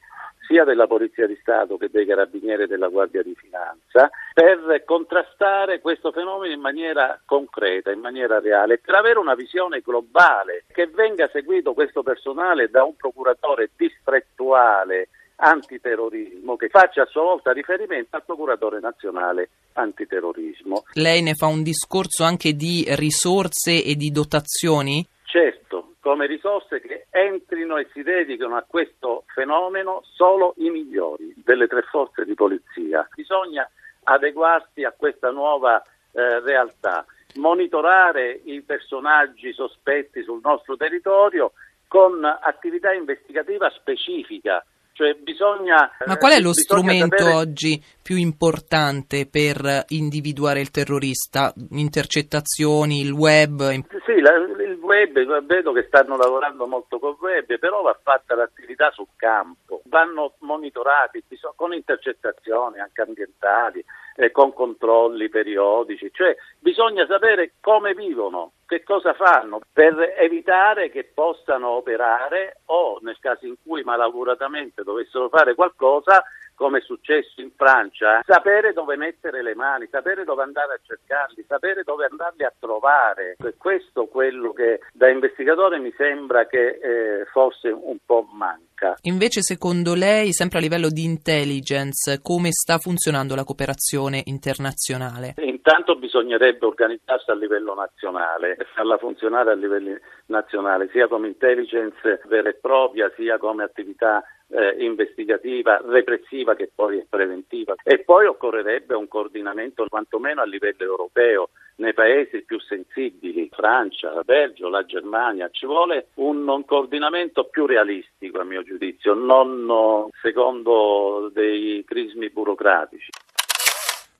sia 0.48 0.64
della 0.64 0.88
Polizia 0.88 1.28
di 1.28 1.38
Stato 1.42 1.78
che 1.78 1.90
dei 1.90 2.06
Carabinieri 2.06 2.64
e 2.64 2.68
della 2.68 2.88
Guardia 2.88 3.24
di 3.24 3.36
Finanza 3.36 4.10
per 4.34 4.84
contrastare 4.86 5.80
questo 5.80 6.12
fenomeno 6.12 6.54
in 6.54 6.60
maniera 6.60 7.20
concreta, 7.26 7.92
in 7.92 8.00
maniera 8.00 8.40
reale, 8.40 8.78
per 8.78 8.96
avere 8.96 9.20
una 9.20 9.36
visione 9.36 9.82
globale, 9.82 10.64
che 10.72 10.88
venga 10.88 11.30
seguito 11.32 11.74
questo 11.74 12.04
personale 12.04 12.70
da 12.70 12.84
un 12.84 12.96
procuratore 12.96 13.70
distrettuale 13.76 15.10
antiterrorismo 15.36 16.56
che 16.56 16.70
faccia 16.70 17.04
a 17.04 17.08
sua 17.08 17.24
volta 17.24 17.52
riferimento 17.52 18.16
al 18.16 18.24
procuratore 18.24 18.80
nazionale 18.80 19.50
antiterrorismo. 19.74 20.84
Lei 20.94 21.22
ne 21.22 21.34
fa 21.34 21.48
un 21.48 21.64
discorso 21.64 22.24
anche 22.24 22.54
di 22.54 22.86
risorse 22.90 23.84
e 23.84 23.96
di 23.96 24.12
dotazioni? 24.12 25.06
Certo, 25.34 25.96
come 26.00 26.28
risorse 26.28 26.80
che 26.80 27.08
entrino 27.10 27.78
e 27.78 27.88
si 27.92 28.04
dedichino 28.04 28.56
a 28.56 28.64
questo 28.68 29.24
fenomeno 29.34 30.04
solo 30.14 30.54
i 30.58 30.70
migliori 30.70 31.34
delle 31.44 31.66
tre 31.66 31.82
forze 31.90 32.24
di 32.24 32.36
polizia. 32.36 33.10
Bisogna 33.16 33.68
adeguarsi 34.04 34.84
a 34.84 34.94
questa 34.96 35.32
nuova 35.32 35.82
eh, 35.82 36.40
realtà, 36.42 37.04
monitorare 37.38 38.42
i 38.44 38.62
personaggi 38.62 39.52
sospetti 39.54 40.22
sul 40.22 40.40
nostro 40.44 40.78
territorio 40.78 41.54
con 41.88 42.24
attività 42.24 42.94
investigativa 42.94 43.72
specifica 43.72 44.64
cioè 44.94 45.16
bisogna, 45.16 45.92
Ma 46.06 46.18
qual 46.18 46.34
è 46.34 46.40
lo 46.40 46.52
eh, 46.52 46.54
strumento 46.54 47.18
sapere... 47.18 47.36
oggi 47.36 47.84
più 48.02 48.16
importante 48.16 49.28
per 49.28 49.86
individuare 49.90 50.62
il 50.62 50.72
terrorista? 50.72 51.52
Intercettazioni, 51.72 53.02
il 53.02 53.12
web? 53.12 53.60
Sì, 54.06 54.20
la, 54.22 54.36
il 54.36 54.80
web, 54.82 55.46
vedo 55.46 55.72
che 55.72 55.86
stanno 55.88 56.16
lavorando 56.16 56.68
molto 56.68 57.00
col 57.00 57.18
web, 57.20 57.58
però 57.58 57.82
va 57.82 57.98
fatta 58.02 58.36
l'attività 58.36 58.92
sul 58.92 59.08
campo, 59.16 59.82
vanno 59.86 60.36
monitorati 60.40 61.24
con 61.56 61.74
intercettazioni 61.74 62.80
anche 62.80 63.02
ambientali, 63.02 63.84
eh, 64.16 64.32
con 64.32 64.54
controlli 64.54 65.30
periodici, 65.30 66.10
cioè 66.14 66.36
bisogna 66.60 67.06
sapere 67.06 67.54
come 67.60 67.94
vivono, 67.94 68.54
che 68.66 68.84
cosa 68.84 69.14
fanno 69.14 69.62
per 69.72 70.16
evitare 70.18 70.90
che 70.90 71.04
possano 71.04 71.70
operare 71.70 72.62
o 72.66 73.00
nel 73.02 73.18
caso 73.20 73.46
in 73.46 73.56
cui 73.64 73.84
malauguratamente 73.84 74.84
dovessero 74.84 75.30
fare 75.30 75.56
qualcosa 75.56 76.24
come 76.56 76.80
è 76.80 76.82
successo 76.82 77.42
in 77.42 77.52
Francia, 77.56 78.22
sapere 78.26 78.74
dove 78.74 78.96
mettere 78.96 79.42
le 79.42 79.56
mani, 79.56 79.88
sapere 79.90 80.24
dove 80.24 80.44
andare 80.44 80.74
a 80.74 80.80
cercarli, 80.82 81.46
sapere 81.48 81.84
dove 81.84 82.08
andarli 82.10 82.44
a 82.44 82.54
trovare. 82.58 83.36
È 83.38 83.54
questo 83.58 84.06
quello 84.06 84.54
che 84.54 84.80
da 84.94 85.10
investigatore 85.10 85.80
mi 85.80 85.94
sembra 85.96 86.46
che 86.48 86.80
eh, 86.82 87.26
forse 87.32 87.70
un 87.70 87.98
po' 88.06 88.28
manca. 88.32 88.98
Invece 89.04 89.42
secondo 89.42 89.94
lei, 89.94 90.34
sempre 90.34 90.60
a 90.60 90.62
livello 90.62 90.90
di 90.90 91.04
intelligence, 91.04 92.20
come 92.22 92.52
sta 92.52 92.78
funzionando 92.78 93.36
la 93.36 93.44
cooperazione 93.44 94.22
internazionale? 94.26 95.36
Intanto 95.38 95.96
bisognerebbe 95.96 96.66
organizzarsi 96.66 97.32
a 97.32 97.36
livello 97.36 97.74
nazionale 97.74 98.56
e 98.58 98.66
farla 98.76 98.98
funzionare 98.98 99.52
a 99.52 99.56
livello 99.56 99.98
nazionale, 100.26 100.90
sia 100.92 101.08
come 101.08 101.28
intelligence 101.28 102.22
vera 102.26 102.50
e 102.50 102.56
propria, 102.56 103.10
sia 103.16 103.38
come 103.38 103.64
attività 103.64 104.22
eh, 104.54 104.84
investigativa, 104.84 105.82
repressiva 105.84 106.56
che 106.56 106.70
poi 106.74 107.00
è 107.00 107.06
preventiva. 107.10 107.76
E 107.84 108.00
poi 108.00 108.28
occorrerebbe 108.28 108.96
un 108.96 109.08
coordinamento 109.08 109.86
quantomeno 109.90 110.42
a 110.42 110.46
livello 110.46 110.84
europeo 110.84 111.50
nei 111.76 111.94
paesi 111.94 112.44
più 112.44 112.60
sensibili, 112.60 113.50
Francia, 113.52 114.22
Belgio, 114.24 114.70
la 114.70 114.86
Germania. 114.86 115.50
Ci 115.52 115.66
vuole 115.66 116.08
un, 116.16 116.48
un 116.48 116.66
coordinamento 116.66 117.46
più 117.46 117.66
realistico 117.66 118.40
a 118.40 118.44
mio 118.44 118.64
giudizio, 118.64 119.14
non 119.16 120.10
secondo 120.22 121.32
dei 121.34 121.84
crismi 121.86 122.30
burocratici. 122.30 123.10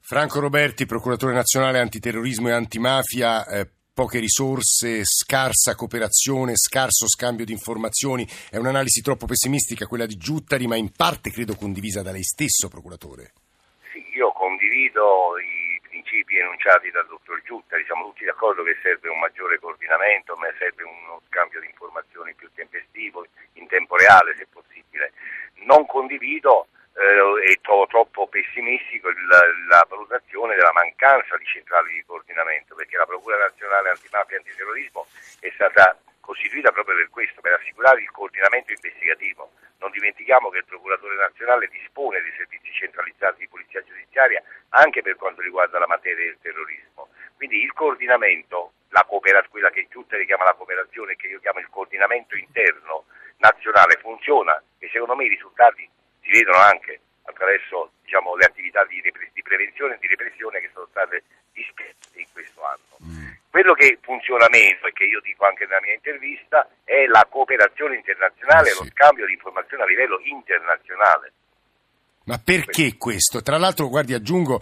Franco 0.06 0.40
Roberti, 0.40 0.86
procuratore 0.86 1.34
nazionale 1.34 1.80
antiterrorismo 1.80 2.50
e 2.50 2.52
antimafia. 2.52 3.46
Eh, 3.46 3.70
poche 3.94 4.18
risorse, 4.18 5.06
scarsa 5.06 5.76
cooperazione, 5.76 6.58
scarso 6.58 7.08
scambio 7.08 7.46
di 7.46 7.52
informazioni. 7.54 8.28
È 8.50 8.58
un'analisi 8.58 9.02
troppo 9.02 9.28
pessimistica 9.28 9.86
quella 9.86 10.08
di 10.08 10.18
Giuttari, 10.18 10.66
ma 10.66 10.76
in 10.76 10.92
parte 10.92 11.30
credo 11.30 11.56
condivisa 11.56 12.02
da 12.02 12.12
lei 12.12 12.24
stesso, 12.24 12.70
procuratore. 12.70 13.34
Sì, 13.94 14.04
io 14.18 14.32
condivido 14.32 15.38
i 15.38 15.80
principi 15.86 16.38
enunciati 16.38 16.90
dal 16.90 17.06
dottor 17.06 17.40
Giuttari, 17.46 17.86
siamo 17.86 18.10
tutti 18.10 18.26
d'accordo 18.26 18.64
che 18.64 18.76
serve 18.82 19.10
un 19.10 19.20
maggiore 19.20 19.60
coordinamento, 19.60 20.36
ma 20.38 20.48
serve 20.58 20.82
uno 20.82 21.22
scambio 21.30 21.62
di 21.62 21.68
informazioni 21.68 22.34
più 22.34 22.50
tempestivo, 22.56 23.28
in 23.62 23.68
tempo 23.68 23.96
reale 23.96 24.34
se 24.36 24.48
possibile. 24.50 25.14
Non 25.70 25.86
condivido 25.86 26.66
eh, 26.94 27.52
e 27.52 27.60
trovo 27.62 27.88
troppo 27.88 28.28
pessimistico 28.28 29.10
la, 29.10 29.42
la, 29.68 29.86
valutazione 29.90 30.56
della 30.56 30.72
mancanza 30.74 31.38
di 31.38 31.46
centrali 31.46 31.94
di 31.94 32.04
coordinamento, 32.06 32.76
perché 32.76 32.98
la 32.98 33.06
Procura 33.06 33.38
Nazionale 33.38 33.90
Antimafia 33.90 34.36
e 34.36 34.40
Antiterrorismo 34.40 35.08
è 35.40 35.52
stata 35.56 35.98
costituita 36.20 36.72
proprio 36.72 36.96
per 36.96 37.10
questo, 37.10 37.42
per 37.42 37.54
assicurare 37.54 38.02
il 38.02 38.12
coordinamento 38.12 38.72
investigativo. 38.72 39.52
Non 39.80 39.92
dimentichiamo 39.92 40.50
che 40.50 40.60
il 40.60 40.66
Procuratore 40.66 41.16
Nazionale 41.16 41.68
dispone 41.68 42.22
di 42.22 42.32
servizi 42.38 42.72
centralizzati 42.72 43.40
di 43.40 43.50
polizia 43.50 43.84
giudiziaria 43.84 44.42
anche 44.70 45.02
per 45.02 45.16
quanto 45.16 45.42
riguarda 45.42 45.80
la 45.80 45.88
materia 45.88 46.26
del 46.26 46.38
terrorismo. 46.42 47.10
Quindi 47.36 47.62
il 47.62 47.74
coordinamento, 47.74 48.74
la 48.90 49.04
quella 49.50 49.70
che 49.70 49.88
Giutta 49.90 50.18
richiama 50.18 50.46
la 50.46 50.54
cooperazione, 50.54 51.16
che 51.16 51.28
io 51.28 51.40
chiamo 51.40 51.60
il 51.60 51.68
coordinamento 51.70 52.36
interno 52.36 53.06
nazionale, 53.38 54.00
funziona 54.02 54.62
e 54.80 54.90
secondo 54.92 55.16
me 55.16 55.26
i 55.26 55.30
risultati 55.30 55.88
si 56.24 56.32
vedono 56.32 56.58
anche 56.58 57.00
attraverso 57.24 57.92
diciamo, 58.04 58.36
le 58.36 58.46
attività 58.46 58.84
di, 58.86 59.02
di, 59.02 59.42
prevenzione 59.42 59.96
e 59.96 59.98
di 60.00 60.08
repressione 60.08 60.60
che 60.60 60.70
sono 60.74 60.88
state 60.90 61.24
dispiegate 61.52 62.20
in 62.20 62.26
questo 62.32 62.64
anno. 62.64 62.98
Mm. 63.04 63.32
Quello 63.50 63.74
che 63.74 64.00
funziona 64.02 64.48
meno 64.50 64.88
e 64.88 64.94
che 64.94 65.04
io 65.04 65.22
dico 65.22 65.46
anche 65.46 65.66
nella 65.66 65.82
mia 65.82 65.94
intervista 65.94 66.68
è 66.84 67.06
la 67.06 67.26
cooperazione 67.30 67.96
internazionale 67.96 68.68
e 68.68 68.72
eh 68.72 68.76
sì. 68.76 68.84
lo 68.84 68.90
scambio 68.90 69.26
di 69.28 69.34
informazioni 69.34 69.84
a 69.84 69.86
livello 69.86 70.20
internazionale. 70.24 71.34
Ma 72.26 72.40
perché 72.44 72.96
questo? 72.98 73.42
Tra 73.42 73.58
l'altro, 73.58 73.90
guardi, 73.90 74.14
aggiungo, 74.14 74.62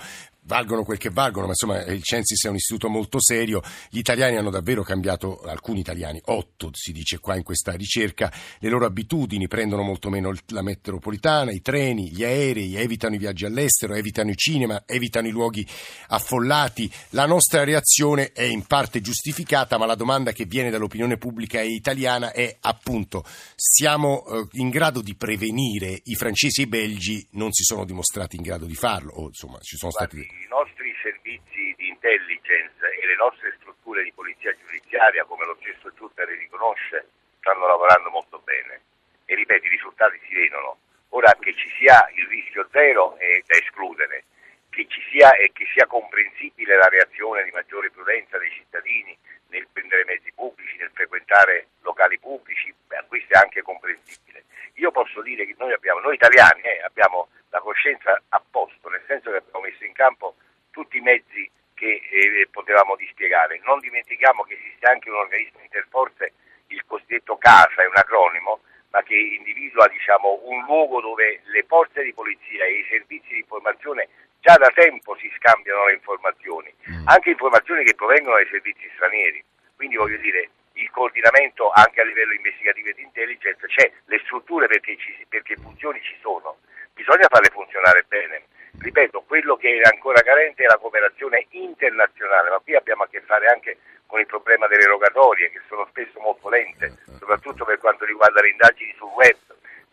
valgono 0.52 0.84
quel 0.84 0.98
che 0.98 1.10
valgono, 1.10 1.46
ma 1.46 1.52
insomma 1.52 1.82
il 1.86 2.04
Censis 2.04 2.44
è 2.44 2.50
un 2.50 2.56
istituto 2.56 2.90
molto 2.90 3.22
serio, 3.22 3.62
gli 3.90 4.00
italiani 4.00 4.36
hanno 4.36 4.50
davvero 4.50 4.84
cambiato, 4.84 5.40
alcuni 5.44 5.80
italiani, 5.80 6.20
otto 6.26 6.72
si 6.74 6.92
dice 6.92 7.20
qua 7.20 7.38
in 7.38 7.44
questa 7.44 7.72
ricerca, 7.72 8.30
le 8.60 8.68
loro 8.68 8.86
abitudini, 8.86 9.48
prendono 9.48 9.82
molto 9.82 10.10
meno 10.10 10.34
la 10.48 10.62
metropolitana, 10.62 11.52
i 11.52 11.62
treni, 11.62 12.12
gli 12.12 12.26
aerei, 12.26 12.76
evitano 12.76 13.16
i 13.16 13.18
viaggi 13.18 13.46
all'estero, 13.46 13.94
evitano 13.94 14.32
i 14.32 14.36
cinema, 14.36 14.84
evitano 14.86 15.30
i 15.30 15.32
luoghi 15.32 15.66
affollati, 16.08 16.92
la 17.12 17.26
nostra 17.26 17.64
reazione 17.64 18.34
è 18.34 18.44
in 18.44 18.66
parte 18.66 19.00
giustificata, 19.00 19.78
ma 19.78 19.86
la 19.86 19.96
domanda 19.96 20.34
che 20.34 20.44
viene 20.44 20.70
dall'opinione 20.70 21.16
pubblica 21.16 21.62
italiana 21.62 22.34
è 22.34 22.58
appunto, 22.60 23.24
siamo 23.56 24.26
eh, 24.26 24.48
in 24.60 24.70
grado 24.70 25.02
di 25.02 25.16
prevenire, 25.16 25.98
i 26.04 26.16
francesi 26.16 26.60
e 26.60 26.64
i 26.66 26.68
belgi? 26.68 27.26
Non 27.32 27.54
si 27.54 27.64
sono 27.64 27.86
dimostrati 27.86 28.36
in 28.36 28.42
grado 28.42 28.66
di 28.66 28.76
farlo, 28.76 29.14
o 29.14 29.28
insomma 29.28 29.58
ci 29.62 29.78
sono 29.78 29.92
stati 29.92 30.41
i 30.42 30.48
nostri 30.48 30.94
servizi 31.02 31.74
di 31.78 31.88
intelligence 31.90 32.82
e 32.82 33.06
le 33.06 33.16
nostre 33.16 33.54
strutture 33.60 34.04
di 34.04 34.12
polizia 34.12 34.56
giudiziaria, 34.58 35.24
come 35.26 35.46
lo 35.46 35.58
stesso 35.62 35.94
Giuttari 35.94 36.36
riconosce, 36.36 37.08
stanno 37.40 37.68
lavorando 37.68 38.10
molto 38.10 38.40
bene. 38.40 38.82
E 39.26 39.36
ripeto, 39.36 39.66
i 39.66 39.70
risultati 39.70 40.20
si 40.28 40.34
vedono. 40.34 40.78
Ora 41.10 41.36
che 41.40 41.54
ci 41.56 41.70
sia 41.78 42.10
il 42.16 42.26
rischio 42.28 42.68
zero 42.72 43.18
è 43.18 43.44
da 43.46 43.58
escludere, 43.58 44.24
che 44.70 44.88
ci 44.88 45.02
sia 45.12 45.36
e 45.36 45.52
che 45.52 45.66
sia 45.74 45.86
comprensibile 45.86 46.76
la 46.76 46.88
reazione 46.88 47.44
di 47.44 47.52
maggiore 47.52 47.92
prudenza 47.92 48.38
dei 48.38 48.52
cittadini 48.52 49.18
nel 49.52 49.68
prendere 49.72 50.06
mezzi 50.06 50.32
pubblici, 50.34 50.78
nel 50.78 50.92
frequentare 50.94 51.68
locali 51.82 52.18
pubblici, 52.18 52.74
beh, 52.88 53.04
questo 53.08 53.34
è 53.34 53.38
anche 53.38 53.62
comprensibile. 53.62 54.46
Io 54.76 54.92
posso 54.92 55.22
dire 55.22 55.46
che 55.46 55.56
noi 55.60 55.74
abbiamo, 55.74 56.00
noi 56.00 56.16
italiani 56.16 56.62
eh, 56.62 56.82
abbiamo 56.82 57.28
la 57.50 57.60
coscienza 57.60 58.20
a 58.30 58.42
posto, 58.50 58.90
nel 58.90 59.04
senso 59.06 59.30
che 59.30 59.38
abbiamo 59.38 59.60
messo 59.60 59.84
in 59.84 59.94
campo 59.94 60.36
tutti 60.72 60.98
i 60.98 61.02
mezzi 61.02 61.50
che 61.74 62.02
eh, 62.10 62.48
potevamo 62.50 62.96
dispiegare. 62.96 63.60
Non 63.64 63.80
dimentichiamo 63.80 64.44
che 64.44 64.54
esiste 64.54 64.88
anche 64.88 65.10
un 65.10 65.18
organismo 65.18 65.60
interforze, 65.62 66.34
il 66.68 66.84
cosiddetto 66.86 67.38
CASA, 67.38 67.84
è 67.84 67.88
un 67.88 67.98
acronimo, 67.98 68.62
ma 68.92 69.04
che 69.04 69.16
individua 69.16 69.88
diciamo, 69.88 70.40
un 70.44 70.64
luogo 70.64 71.02
dove 71.02 71.42
le 71.44 71.64
forze 71.64 72.04
di 72.04 72.14
polizia 72.14 72.66
e 72.66 72.80
i 72.80 72.86
servizi 72.90 73.34
di 73.34 73.40
informazione 73.40 74.08
già 74.42 74.58
da 74.58 74.70
tempo 74.74 75.16
si 75.16 75.32
scambiano 75.38 75.86
le 75.86 75.94
informazioni, 75.94 76.74
mm. 76.90 77.08
anche 77.08 77.30
informazioni 77.30 77.86
che 77.86 77.96
provengono 77.96 78.36
dai 78.36 78.48
servizi 78.50 78.90
stranieri. 78.96 79.44
Quindi 79.76 79.96
voglio 79.96 80.18
dire, 80.18 80.50
il 80.74 80.90
coordinamento 80.90 81.70
anche 81.72 82.02
a 82.02 82.04
livello 82.04 82.34
investigativo 82.34 82.90
e 82.90 82.94
di 82.94 83.04
intelligence 83.04 83.66
c'è, 83.68 83.92
le 84.06 84.20
strutture 84.26 84.68
perché, 84.68 84.98
ci, 84.98 85.26
perché 85.30 85.56
funzioni 85.56 86.02
ci 86.02 86.16
sono 86.22 86.58
bisogna 86.94 87.28
farle 87.30 87.50
funzionare 87.52 88.06
bene. 88.08 88.46
Ripeto, 88.80 89.24
quello 89.28 89.56
che 89.58 89.80
è 89.82 89.90
ancora 89.90 90.22
carente 90.22 90.64
è 90.64 90.68
la 90.68 90.78
cooperazione 90.78 91.46
internazionale, 91.50 92.50
ma 92.50 92.60
qui 92.60 92.76
abbiamo 92.76 93.04
a 93.04 93.08
che 93.08 93.22
fare 93.22 93.48
anche 93.48 93.78
con 94.06 94.20
il 94.20 94.26
problema 94.26 94.68
delle 94.68 94.86
rogatorie 94.86 95.52
che 95.52 95.62
sono 95.68 95.86
spesso 95.90 96.20
molto 96.20 96.50
lente, 96.50 96.98
soprattutto 97.18 97.66
per 97.66 97.78
quanto 97.80 98.06
riguarda 98.06 98.42
le 98.42 98.50
indagini 98.50 98.94
sul 98.98 99.10
web. 99.10 99.38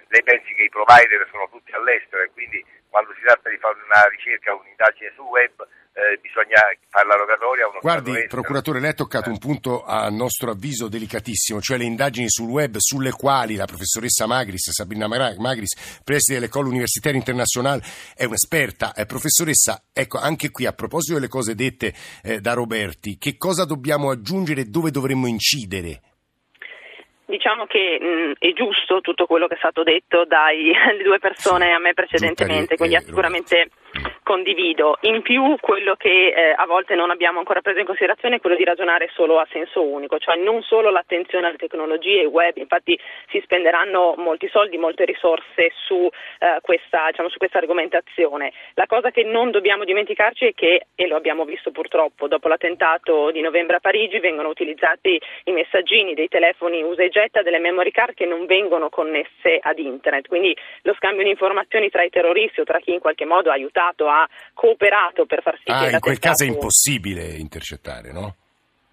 Lei 0.08 0.22
pensi 0.22 0.54
che 0.54 0.64
i 0.64 0.72
provider 0.72 1.28
sono 1.30 1.48
tutti 1.50 1.72
all'estero 1.72 2.22
e 2.22 2.30
quindi 2.32 2.64
quando 2.88 3.12
si 3.14 3.20
tratta 3.20 3.50
di 3.50 3.58
fare 3.58 3.76
una 3.84 4.02
ricerca, 4.08 4.54
un'indagine 4.54 5.12
sul 5.14 5.26
web, 5.26 5.52
eh, 5.98 6.18
bisogna 6.22 6.62
fare 6.88 7.06
la 7.06 7.16
rogatoria 7.16 7.64
a 7.64 7.68
uno 7.68 7.78
Guardi, 7.80 8.26
procuratore, 8.28 8.80
lei 8.80 8.90
ha 8.90 8.94
toccato 8.94 9.30
un 9.30 9.38
punto 9.38 9.84
a 9.84 10.08
nostro 10.08 10.52
avviso 10.52 10.88
delicatissimo, 10.88 11.60
cioè 11.60 11.76
le 11.76 11.84
indagini 11.84 12.30
sul 12.30 12.48
web 12.48 12.76
sulle 12.78 13.10
quali 13.10 13.56
la 13.56 13.66
professoressa 13.66 14.26
Magris, 14.26 14.70
Sabrina 14.70 15.08
Magris, 15.08 16.00
preside 16.04 16.38
dell'École 16.38 16.68
Universitaire 16.68 17.16
Internationale, 17.16 17.82
è 18.14 18.24
un'esperta. 18.24 18.94
Eh, 18.94 19.06
professoressa, 19.06 19.82
ecco, 19.92 20.18
anche 20.18 20.50
qui 20.50 20.66
a 20.66 20.72
proposito 20.72 21.14
delle 21.14 21.28
cose 21.28 21.54
dette 21.54 21.92
eh, 22.22 22.40
da 22.40 22.52
Roberti, 22.52 23.18
che 23.18 23.36
cosa 23.36 23.64
dobbiamo 23.64 24.10
aggiungere 24.10 24.62
e 24.62 24.64
dove 24.66 24.90
dovremmo 24.90 25.26
incidere? 25.26 26.00
Diciamo 27.28 27.66
che 27.66 27.98
mh, 28.00 28.32
è 28.38 28.52
giusto 28.54 29.02
tutto 29.02 29.26
quello 29.26 29.46
che 29.48 29.54
è 29.54 29.58
stato 29.58 29.82
detto 29.82 30.24
dalle 30.24 30.72
due 31.04 31.18
persone 31.18 31.72
a 31.72 31.78
me 31.78 31.92
precedentemente, 31.92 32.76
quindi 32.76 32.96
sicuramente 33.04 33.68
condivido. 34.28 34.98
In 35.02 35.22
più 35.22 35.56
quello 35.58 35.94
che 35.96 36.28
eh, 36.28 36.54
a 36.54 36.66
volte 36.66 36.94
non 36.94 37.08
abbiamo 37.08 37.38
ancora 37.38 37.62
preso 37.62 37.78
in 37.78 37.86
considerazione 37.86 38.36
è 38.36 38.40
quello 38.40 38.56
di 38.56 38.64
ragionare 38.64 39.08
solo 39.14 39.38
a 39.38 39.46
senso 39.50 39.82
unico, 39.82 40.18
cioè 40.18 40.36
non 40.36 40.62
solo 40.62 40.90
l'attenzione 40.90 41.46
alle 41.46 41.56
tecnologie 41.56 42.26
web, 42.26 42.58
infatti 42.58 42.98
si 43.30 43.40
spenderanno 43.42 44.16
molti 44.18 44.46
soldi, 44.48 44.76
molte 44.76 45.06
risorse 45.06 45.72
su, 45.86 46.06
eh, 46.40 46.58
questa, 46.60 47.06
diciamo, 47.08 47.30
su 47.30 47.38
questa 47.38 47.56
argomentazione. 47.56 48.52
La 48.74 48.84
cosa 48.84 49.10
che 49.10 49.24
non 49.24 49.50
dobbiamo 49.50 49.84
dimenticarci 49.84 50.48
è 50.48 50.52
che, 50.52 50.88
e 50.94 51.06
lo 51.06 51.16
abbiamo 51.16 51.46
visto 51.46 51.70
purtroppo, 51.70 52.28
dopo 52.28 52.48
l'attentato 52.48 53.30
di 53.30 53.40
novembre 53.40 53.76
a 53.76 53.80
Parigi 53.80 54.18
vengono 54.18 54.50
utilizzati 54.50 55.18
i 55.44 55.52
messaggini 55.52 56.12
dei 56.12 56.28
telefoni 56.28 56.82
usa 56.82 57.02
e 57.02 57.08
getta 57.08 57.40
delle 57.40 57.58
memory 57.58 57.92
card 57.92 58.12
che 58.12 58.26
non 58.26 58.44
vengono 58.44 58.90
connesse 58.90 59.58
ad 59.58 59.78
internet, 59.78 60.28
quindi 60.28 60.54
lo 60.82 60.92
scambio 60.98 61.24
di 61.24 61.30
informazioni 61.30 61.88
tra 61.88 62.02
i 62.02 62.10
terroristi 62.10 62.60
o 62.60 62.64
tra 62.64 62.78
chi 62.78 62.92
in 62.92 63.00
qualche 63.00 63.24
modo 63.24 63.48
ha 63.48 63.54
aiutato 63.54 63.76
a 64.08 64.28
cooperato 64.54 65.26
per 65.26 65.42
far 65.42 65.58
sì 65.64 65.70
ah, 65.70 65.84
che... 65.84 65.90
in 65.90 66.00
quel 66.00 66.18
caso 66.18 66.44
è 66.44 66.46
impossibile 66.46 67.24
intercettare, 67.36 68.12
no? 68.12 68.34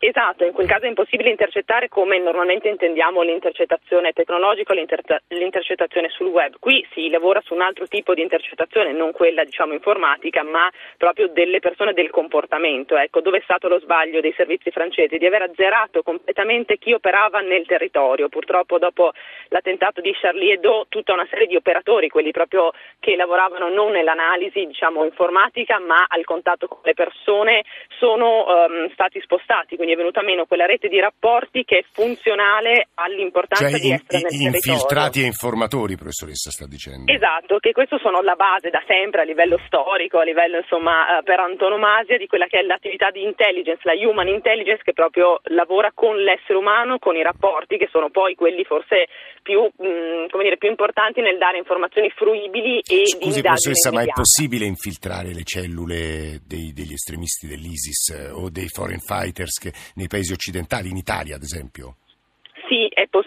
Esatto, 0.07 0.45
in 0.45 0.51
quel 0.51 0.67
caso 0.67 0.85
è 0.85 0.87
impossibile 0.87 1.31
intercettare 1.31 1.89
come 1.89 2.19
normalmente 2.19 2.69
intendiamo 2.69 3.23
l'intercettazione 3.23 4.13
tecnologica, 4.13 4.71
l'inter- 4.75 5.23
l'intercettazione 5.29 6.09
sul 6.09 6.27
web. 6.27 6.57
Qui 6.59 6.85
si 6.93 7.09
lavora 7.09 7.41
su 7.43 7.55
un 7.55 7.61
altro 7.61 7.87
tipo 7.87 8.13
di 8.13 8.21
intercettazione, 8.21 8.91
non 8.91 9.11
quella 9.11 9.43
diciamo 9.43 9.73
informatica, 9.73 10.43
ma 10.43 10.71
proprio 10.97 11.27
delle 11.29 11.57
persone 11.57 11.93
del 11.93 12.11
comportamento. 12.11 12.95
Ecco, 12.95 13.19
dove 13.21 13.39
è 13.39 13.41
stato 13.41 13.67
lo 13.67 13.79
sbaglio 13.79 14.21
dei 14.21 14.31
servizi 14.37 14.69
francesi 14.69 15.17
di 15.17 15.25
aver 15.25 15.41
azzerato 15.41 16.03
completamente 16.03 16.77
chi 16.77 16.93
operava 16.93 17.39
nel 17.39 17.65
territorio. 17.65 18.29
Purtroppo 18.29 18.77
dopo 18.77 19.11
l'attentato 19.47 20.01
di 20.01 20.13
Charlie 20.13 20.53
Hebdo 20.53 20.85
tutta 20.87 21.13
una 21.13 21.25
serie 21.31 21.47
di 21.47 21.55
operatori, 21.55 22.09
quelli 22.09 22.29
proprio 22.29 22.73
che 22.99 23.15
lavoravano 23.15 23.69
non 23.69 23.93
nell'analisi 23.93 24.67
diciamo 24.67 25.03
informatica, 25.03 25.79
ma 25.79 26.05
al 26.07 26.25
contatto 26.25 26.67
con 26.67 26.81
le 26.83 26.93
persone, 26.93 27.63
sono 27.97 28.45
um, 28.45 28.91
stati 28.91 29.19
spostati, 29.19 29.75
quindi 29.75 29.93
è 29.95 29.97
venuta 29.97 30.21
meno 30.21 30.45
quella 30.45 30.65
rete 30.65 30.87
di 30.87 30.99
rapporti 30.99 31.63
che 31.63 31.79
è 31.79 31.85
funzionale 31.91 32.89
all'importanza 32.95 33.69
cioè, 33.69 33.79
di 33.79 33.91
essere 33.91 34.29
in, 34.29 34.45
nel 34.45 34.53
infiltrati 34.53 34.61
territorio. 34.61 34.73
Infiltrati 34.75 35.19
e 35.21 35.25
informatori, 35.25 35.95
professoressa, 35.95 36.51
sta 36.51 36.67
dicendo. 36.67 37.11
Esatto, 37.11 37.57
che 37.57 37.71
questo 37.71 37.97
sono 37.97 38.21
la 38.21 38.35
base 38.35 38.69
da 38.69 38.83
sempre 38.85 39.21
a 39.21 39.23
livello 39.23 39.59
storico, 39.65 40.19
a 40.19 40.23
livello 40.23 40.57
insomma 40.57 41.19
eh, 41.19 41.23
per 41.23 41.39
antonomasia 41.39 42.17
di 42.17 42.27
quella 42.27 42.45
che 42.45 42.59
è 42.59 42.61
l'attività 42.61 43.09
di 43.09 43.23
intelligence, 43.23 43.81
la 43.83 43.95
human 43.95 44.27
intelligence 44.27 44.83
che 44.83 44.93
proprio 44.93 45.39
lavora 45.49 45.91
con 45.93 46.15
l'essere 46.17 46.57
umano, 46.57 46.99
con 46.99 47.15
i 47.15 47.23
rapporti 47.23 47.77
che 47.77 47.87
sono 47.91 48.09
poi 48.09 48.35
quelli 48.35 48.63
forse 48.63 49.07
più, 49.41 49.61
mh, 49.61 49.87
mm, 49.87 50.41
dire, 50.41 50.57
più 50.57 50.69
importanti 50.69 51.21
nel 51.21 51.37
dare 51.37 51.57
informazioni 51.57 52.09
fruibili 52.09 52.79
e 52.79 53.05
Scusi, 53.05 53.41
professoressa, 53.41 53.91
ma 53.91 54.01
è 54.01 54.07
possibile 54.07 54.65
infiltrare 54.65 55.33
le 55.33 55.43
cellule 55.43 56.41
dei, 56.45 56.73
degli 56.73 56.93
estremisti 56.93 57.47
dell'ISIS 57.47 58.09
eh, 58.09 58.29
o 58.31 58.49
dei 58.49 58.67
foreign 58.67 58.99
fighters 58.99 59.59
che 59.59 59.71
nei 59.95 60.07
paesi 60.07 60.33
occidentali, 60.33 60.89
in 60.89 60.97
Italia 60.97 61.35
ad 61.35 61.43
esempio? 61.43 61.97
Sì, 62.67 62.87
è 62.87 63.07
possibile, 63.07 63.24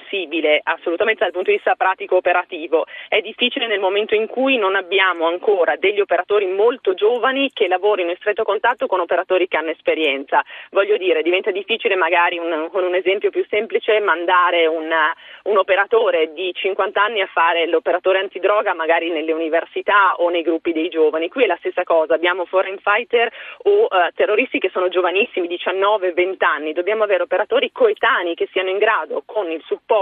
assolutamente 0.62 1.22
dal 1.22 1.32
punto 1.32 1.50
di 1.50 1.56
vista 1.56 1.74
pratico 1.74 2.16
operativo. 2.16 2.86
È 3.08 3.20
difficile 3.20 3.66
nel 3.66 3.80
momento 3.80 4.14
in 4.14 4.26
cui 4.26 4.56
non 4.56 4.74
abbiamo 4.74 5.26
ancora 5.26 5.76
degli 5.76 6.00
operatori 6.00 6.46
molto 6.46 6.94
giovani 6.94 7.50
che 7.52 7.68
lavorino 7.68 8.10
in 8.10 8.16
stretto 8.16 8.42
contatto 8.42 8.86
con 8.86 9.00
operatori 9.00 9.48
che 9.48 9.56
hanno 9.56 9.70
esperienza. 9.70 10.42
Voglio 10.70 10.96
dire, 10.96 11.22
diventa 11.22 11.50
difficile 11.50 11.96
magari 11.96 12.38
un, 12.38 12.68
con 12.70 12.84
un 12.84 12.94
esempio 12.94 13.30
più 13.30 13.44
semplice 13.48 14.00
mandare 14.00 14.66
una, 14.66 15.14
un 15.44 15.58
operatore 15.58 16.32
di 16.32 16.52
50 16.52 17.02
anni 17.02 17.20
a 17.20 17.26
fare 17.26 17.66
l'operatore 17.66 18.18
antidroga 18.18 18.74
magari 18.74 19.10
nelle 19.10 19.32
università 19.32 20.14
o 20.16 20.28
nei 20.30 20.42
gruppi 20.42 20.72
dei 20.72 20.88
giovani. 20.88 21.28
Qui 21.28 21.44
è 21.44 21.46
la 21.46 21.56
stessa 21.58 21.84
cosa, 21.84 22.14
abbiamo 22.14 22.44
foreign 22.46 22.76
fighter 22.76 23.30
o 23.64 23.82
uh, 23.84 23.88
terroristi 24.14 24.58
che 24.58 24.70
sono 24.70 24.88
giovanissimi, 24.88 25.48
19-20 25.48 26.34
anni. 26.44 26.72
Dobbiamo 26.72 27.04
avere 27.04 27.22
operatori 27.22 27.70
coetanei 27.72 28.34
che 28.34 28.48
siano 28.52 28.70
in 28.70 28.78
grado 28.78 29.22
con 29.26 29.50
il 29.50 29.62
supporto, 29.66 29.97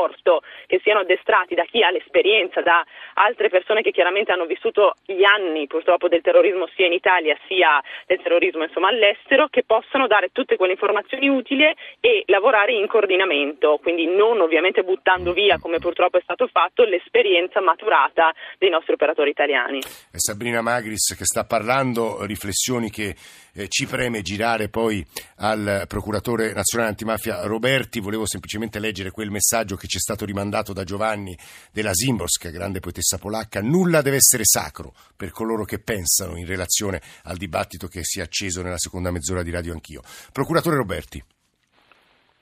che 0.67 0.81
siano 0.83 1.01
addestrati 1.01 1.55
da 1.55 1.65
chi 1.65 1.83
ha 1.83 1.91
l'esperienza, 1.91 2.61
da 2.61 2.85
altre 3.15 3.49
persone 3.49 3.83
che 3.83 3.93
chiaramente 3.93 4.33
hanno 4.33 4.47
vissuto 4.47 4.95
gli 5.05 5.25
anni 5.25 5.67
purtroppo 5.67 6.09
del 6.09 6.21
terrorismo 6.21 6.69
sia 6.75 6.87
in 6.87 6.93
Italia 6.93 7.37
sia 7.47 7.83
del 8.07 8.21
terrorismo 8.23 8.65
insomma, 8.65 8.89
all'estero, 8.89 9.49
che 9.49 9.63
possano 9.65 10.07
dare 10.07 10.29
tutte 10.33 10.57
quelle 10.57 10.73
informazioni 10.73 11.29
utili 11.29 11.65
e 12.01 12.23
lavorare 12.27 12.73
in 12.73 12.87
coordinamento, 12.87 13.79
quindi 13.83 14.07
non 14.07 14.41
ovviamente 14.41 14.83
buttando 14.83 15.33
via, 15.33 15.59
come 15.59 15.79
purtroppo 15.79 16.19
è 16.19 16.23
stato 16.23 16.47
fatto, 16.47 16.85
l'esperienza 16.85 17.61
maturata 17.61 18.33
dei 18.59 18.71
nostri 18.71 18.95
operatori 18.95 19.31
italiani. 19.31 19.79
È 19.79 20.19
Sabrina 20.19 20.61
Magris 20.63 21.15
che 21.17 21.25
sta 21.25 21.45
parlando, 21.45 22.25
riflessioni 22.25 22.91
che 22.91 23.15
eh, 23.57 23.69
ci 23.69 23.87
preme 23.87 24.21
girare 24.21 24.69
poi 24.69 25.05
al 25.37 25.85
procuratore 25.89 26.53
nazionale 26.53 26.91
antimafia 26.91 27.47
Roberti. 27.47 28.01
Volevo 28.01 28.27
semplicemente 28.27 28.79
leggere 28.79 29.11
quel 29.11 29.31
messaggio 29.31 29.77
che 29.77 29.87
ci 29.87 29.97
è 29.97 30.01
stato 30.01 30.25
rimandato 30.25 30.73
da 30.73 30.85
Giovanni 30.85 31.37
della 31.73 31.95
Zimborska, 31.95 32.51
grande 32.51 32.81
poetessa 32.81 33.19
polacca. 33.19 33.63
Nulla 33.63 34.03
deve 34.03 34.17
essere 34.17 34.45
sacro 34.45 34.93
per 35.17 35.31
coloro 35.31 35.65
che 35.65 35.79
pensano 35.79 36.37
in 36.37 36.47
relazione 36.47 37.01
al 37.25 37.37
dibattito 37.37 37.89
che 37.89 38.05
si 38.05 38.21
è 38.21 38.23
acceso 38.23 38.63
nella 38.63 38.79
seconda 38.79 39.11
mezz'ora 39.11 39.43
di 39.43 39.51
Radio 39.51 39.73
Anch'io. 39.73 40.03
Procuratore 40.33 40.77
Roberti. 40.77 41.23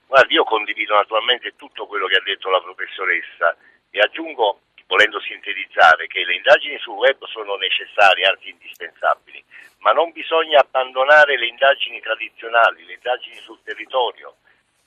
Guardi, 0.07 0.35
io 0.35 0.45
condivido 0.45 0.95
naturalmente 0.95 1.55
tutto 1.57 1.87
quello 1.87 2.07
che 2.07 2.17
ha 2.17 2.23
detto 2.23 2.51
la 2.51 2.61
professoressa 2.61 3.57
e 3.91 4.01
aggiungo, 4.01 4.61
volendo 4.87 5.21
sintetizzare, 5.21 6.07
che 6.07 6.25
le 6.25 6.35
indagini 6.35 6.79
sul 6.79 6.97
web 6.97 7.25
sono 7.27 7.57
necessarie, 7.57 8.25
anzi 8.25 8.51
indispensabili, 8.51 9.43
ma 9.79 9.93
non 9.93 10.13
bisogna 10.13 10.61
abbandonare 10.61 11.39
le 11.39 11.47
indagini 11.47 12.01
tradizionali, 12.01 12.85
le 12.85 12.95
indagini 12.95 13.37
sul 13.37 13.61
territorio, 13.63 14.37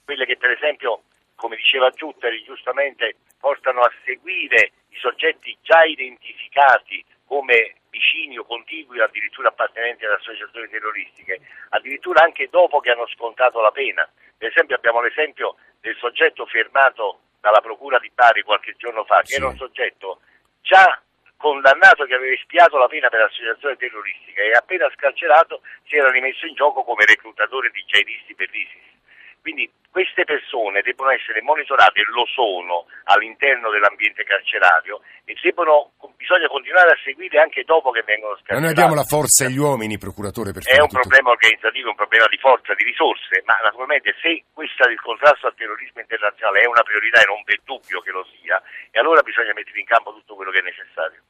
quelle 0.04 0.26
che 0.26 0.38
per 0.38 0.52
esempio, 0.52 1.04
come 1.36 1.56
diceva 1.56 1.90
Giuttari 1.92 2.44
giustamente, 2.44 3.18
portano 3.40 3.82
a 3.82 3.92
seguire 4.04 4.72
i 4.90 4.98
soggetti 4.98 5.56
già 5.62 5.84
identificati 5.84 7.04
come 7.26 7.76
vicini 7.90 8.38
o 8.38 8.46
contigui, 8.46 9.02
addirittura 9.02 9.50
appartenenti 9.50 10.06
ad 10.06 10.14
associazioni 10.14 10.70
terroristiche, 10.70 11.42
addirittura 11.70 12.24
anche 12.24 12.48
dopo 12.50 12.80
che 12.80 12.92
hanno 12.92 13.08
scontato 13.08 13.60
la 13.62 13.72
pena. 13.72 14.08
Per 14.38 14.50
esempio 14.50 14.76
abbiamo 14.76 15.02
l'esempio 15.02 15.56
del 15.82 15.96
soggetto 15.98 16.46
fermato 16.46 17.20
dalla 17.40 17.62
Procura 17.62 18.00
di 18.00 18.12
Bari 18.14 18.44
qualche 18.44 18.76
giorno 18.78 19.04
fa, 19.06 19.22
che 19.22 19.34
sì. 19.34 19.36
era 19.36 19.48
un 19.48 19.58
soggetto 19.58 20.22
già 20.62 21.02
condannato 21.38 22.06
che 22.06 22.16
aveva 22.16 22.34
espiato 22.34 22.78
la 22.78 22.88
pena 22.88 23.10
per 23.10 23.22
associazione 23.22 23.78
terroristica 23.78 24.42
e 24.42 24.52
appena 24.52 24.90
scarcerato 24.96 25.62
si 25.86 25.96
era 25.96 26.10
rimesso 26.10 26.46
in 26.46 26.56
gioco 26.56 26.84
come 26.84 27.06
reclutatore 27.06 27.70
di 27.70 27.84
jihadisti 27.86 28.36
per 28.36 28.50
l'ISIS. 28.50 28.96
Quindi 29.42 29.72
queste 29.90 30.26
persone 30.26 30.82
devono 30.82 31.12
essere 31.12 31.42
monitorate, 31.42 32.04
lo 32.12 32.26
sono, 32.26 32.86
all'interno 33.06 33.70
dell'ambiente 33.70 34.24
carcerario 34.24 35.02
e 35.24 35.38
debbono, 35.42 35.94
bisogna 36.18 36.50
continuare 36.50 36.92
a 36.92 37.00
seguire 37.06 37.40
anche 37.40 37.64
dopo 37.64 37.94
che 37.94 38.02
vengono 38.02 38.34
scarcerati. 38.42 38.60
Ma 38.60 38.66
noi 38.66 38.74
abbiamo 38.74 38.98
la 38.98 39.06
forza 39.06 39.46
e 39.46 39.54
gli 39.54 39.62
uomini, 39.62 40.02
procuratore, 40.02 40.52
per 40.52 40.66
È 40.66 40.82
un 40.82 40.90
tutto. 40.90 41.06
problema 41.06 41.30
organizzativo, 41.30 41.94
un 41.94 41.96
problema 41.96 42.26
di 42.28 42.38
forza, 42.42 42.74
di 42.74 42.84
risorse, 42.84 43.46
ma 43.46 43.56
naturalmente 43.62 44.18
se 44.20 44.44
questa 44.52 44.90
del 44.90 45.00
contrasto 45.00 45.48
al 45.48 45.56
terrorismo 45.56 46.02
internazionale 46.02 46.66
è 46.66 46.68
una 46.68 46.84
priorità 46.84 47.22
e 47.22 47.30
non 47.30 47.46
per 47.46 47.62
dubbio 47.64 48.02
che 48.02 48.12
lo 48.12 48.26
sia, 48.36 48.58
e 48.92 49.00
allora 49.00 49.22
bisogna 49.22 49.54
mettere 49.54 49.80
in 49.80 49.86
campo 49.86 50.12
tutto 50.12 50.36
quello 50.36 50.52
che 50.52 50.60
è 50.60 50.66
necessario. 50.66 51.22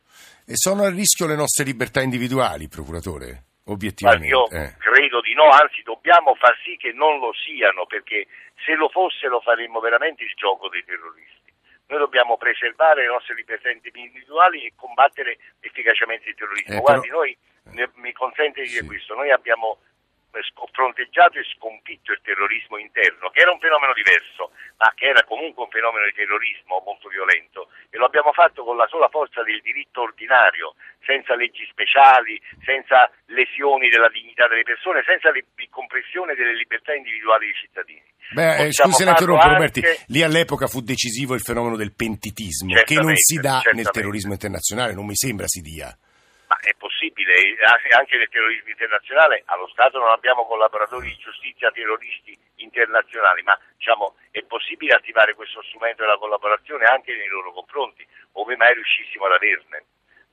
E 0.47 0.55
sono 0.55 0.87
a 0.87 0.89
rischio 0.89 1.27
le 1.27 1.35
nostre 1.35 1.67
libertà 1.67 2.01
individuali, 2.01 2.71
procuratore? 2.71 3.43
Obiettivamente. 3.67 4.27
io 4.31 4.47
eh. 4.47 4.79
credo 4.79 5.19
di 5.19 5.33
no, 5.35 5.51
anzi 5.51 5.83
dobbiamo 5.83 6.35
far 6.35 6.55
sì 6.63 6.77
che 6.79 6.95
non 6.95 7.19
lo 7.19 7.35
siano, 7.35 7.85
perché 7.85 8.25
se 8.63 8.73
lo 8.75 8.87
fossero 8.87 9.41
faremmo 9.41 9.79
veramente 9.79 10.23
il 10.23 10.31
gioco 10.35 10.69
dei 10.69 10.83
terroristi. 10.85 11.46
Noi 11.87 11.99
dobbiamo 11.99 12.37
preservare 12.37 13.01
le 13.01 13.07
nostre 13.07 13.35
libertà 13.35 13.69
individuali 13.69 14.65
e 14.65 14.73
combattere 14.75 15.37
efficacemente 15.61 16.29
il 16.29 16.35
terrorismo. 16.35 16.77
Eh, 16.77 16.81
Guardi, 16.81 17.07
però... 17.07 17.19
noi, 17.19 17.37
mi 17.95 18.11
consente 18.13 18.61
di 18.61 18.67
dire 18.67 18.81
Sì. 18.81 18.87
questo, 18.87 19.15
noi 19.15 19.31
abbiamo 19.31 19.79
fronteggiato 20.71 21.39
e 21.39 21.43
sconfitto 21.55 22.11
il 22.11 22.21
terrorismo 22.21 22.77
interno, 22.77 23.29
che 23.29 23.39
era 23.39 23.51
un 23.51 23.59
fenomeno 23.59 23.93
diverso, 23.93 24.51
ma 24.77 24.91
che 24.93 25.07
era 25.07 25.23
comunque 25.23 25.63
un 25.63 25.69
fenomeno 25.69 26.05
di 26.05 26.13
terrorismo 26.13 26.83
molto 26.85 27.07
violento, 27.07 27.71
e 27.89 27.97
lo 27.97 28.05
abbiamo 28.05 28.31
fatto 28.33 28.63
con 28.63 28.77
la 28.77 28.85
sola 28.87 29.07
forza 29.07 29.41
del 29.41 29.61
diritto 29.61 30.01
ordinario, 30.01 30.75
senza 31.03 31.33
leggi 31.35 31.65
speciali, 31.71 32.39
senza 32.63 33.09
lesioni 33.27 33.89
della 33.89 34.09
dignità 34.09 34.47
delle 34.47 34.63
persone, 34.63 35.03
senza 35.07 35.31
compressione 35.69 36.35
delle 36.35 36.53
libertà 36.53 36.93
individuali 36.93 37.45
dei 37.45 37.55
cittadini. 37.55 38.03
Beh, 38.33 38.67
eh, 38.67 38.73
scusi, 38.73 39.03
la 39.03 39.11
interrompo, 39.11 39.47
Roberti. 39.47 39.81
Lì 40.07 40.21
all'epoca 40.21 40.67
fu 40.67 40.81
decisivo 40.81 41.33
il 41.33 41.41
fenomeno 41.41 41.75
del 41.75 41.93
pentitismo, 41.93 42.73
che 42.83 42.95
non 42.95 43.15
si 43.15 43.35
dà 43.35 43.59
certamente. 43.61 43.75
nel 43.75 43.89
terrorismo 43.91 44.33
internazionale, 44.33 44.93
non 44.93 45.05
mi 45.05 45.15
sembra 45.15 45.47
si 45.47 45.61
dia. 45.61 45.95
Ma 46.47 46.57
è 46.59 46.71
possibile, 46.77 47.33
anche 47.91 48.17
nel 48.17 48.29
terrorismo 48.29 48.69
internazionale 48.69 49.43
allo 49.45 49.67
Stato 49.67 49.99
non 49.99 50.11
abbiamo 50.11 50.45
collaboratori 50.45 51.07
di 51.07 51.17
giustizia 51.19 51.71
terroristi 51.71 52.37
internazionali, 52.63 53.43
ma 53.43 53.57
diciamo, 53.75 54.15
è 54.31 54.41
possibile 54.43 54.95
attivare 54.95 55.35
questo 55.35 55.61
strumento 55.63 56.03
della 56.03 56.17
collaborazione 56.17 56.85
anche 56.85 57.15
nei 57.15 57.27
loro 57.27 57.51
confronti, 57.51 58.05
ove 58.33 58.55
mai 58.55 58.73
riuscissimo 58.73 59.25
ad 59.25 59.33
averne. 59.33 59.83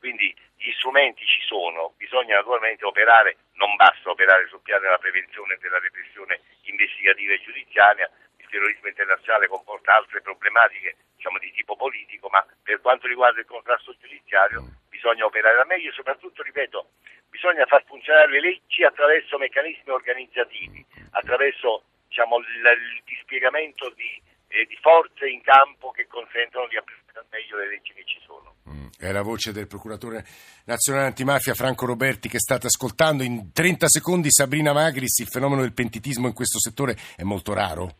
Quindi 0.04 0.36
gli 0.58 0.70
strumenti 0.72 1.24
ci 1.24 1.40
sono, 1.46 1.94
bisogna 1.96 2.36
naturalmente 2.36 2.84
operare, 2.84 3.38
non 3.54 3.74
basta 3.76 4.10
operare 4.10 4.46
sul 4.48 4.60
piano 4.60 4.82
della 4.82 4.98
prevenzione 4.98 5.54
e 5.54 5.56
della 5.56 5.78
repressione 5.78 6.40
investigativa 6.64 7.32
e 7.32 7.40
giudiziaria, 7.40 8.10
il 8.36 8.46
terrorismo 8.50 8.88
internazionale 8.88 9.48
comporta 9.48 9.94
altre 9.94 10.20
problematiche 10.20 10.96
diciamo, 11.16 11.38
di 11.38 11.50
tipo 11.52 11.74
politico, 11.74 12.28
ma 12.28 12.44
per 12.62 12.82
quanto 12.82 13.06
riguarda 13.06 13.40
il 13.40 13.46
contrasto 13.46 13.96
giudiziario 13.98 14.62
bisogna 14.90 15.24
operare 15.24 15.60
al 15.60 15.66
meglio 15.66 15.88
e 15.88 15.94
soprattutto, 15.94 16.42
ripeto, 16.42 16.86
bisogna 17.30 17.64
far 17.64 17.82
funzionare 17.86 18.28
le 18.28 18.40
leggi 18.40 18.84
attraverso 18.84 19.38
meccanismi 19.38 19.90
organizzativi, 19.90 20.84
attraverso 21.12 21.82
diciamo, 22.08 22.36
il, 22.40 23.00
dispiegamento 23.06 23.88
di, 23.96 24.20
eh, 24.48 24.66
di 24.66 24.76
forze 24.82 25.30
in 25.30 25.40
campo 25.40 25.92
che 25.92 26.06
consentono 26.06 26.68
di 26.68 26.76
applicare 26.76 27.20
al 27.20 27.26
meglio 27.30 27.56
le 27.56 27.68
leggi 27.68 27.94
che 27.94 28.04
ci 28.04 28.20
sono. 28.20 28.53
È 28.98 29.12
la 29.12 29.20
voce 29.20 29.52
del 29.52 29.66
procuratore 29.66 30.24
nazionale 30.64 31.06
antimafia 31.06 31.52
Franco 31.52 31.84
Roberti 31.84 32.30
che 32.30 32.38
state 32.38 32.68
ascoltando. 32.68 33.22
In 33.22 33.52
30 33.52 33.88
secondi 33.88 34.30
Sabrina 34.30 34.72
Magris, 34.72 35.18
il 35.18 35.26
fenomeno 35.26 35.60
del 35.60 35.74
pentitismo 35.74 36.28
in 36.28 36.32
questo 36.32 36.58
settore 36.58 36.96
è 37.16 37.22
molto 37.22 37.52
raro. 37.52 37.96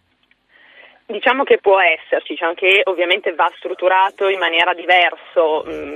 Diciamo 1.07 1.44
che 1.44 1.59
può 1.59 1.79
esserci, 1.81 2.33
diciamo 2.33 2.55
che 2.55 2.81
ovviamente 2.85 3.35
va 3.35 3.53
strutturato 3.59 4.29
in 4.29 4.38
maniera 4.38 4.72
diversa 4.72 5.42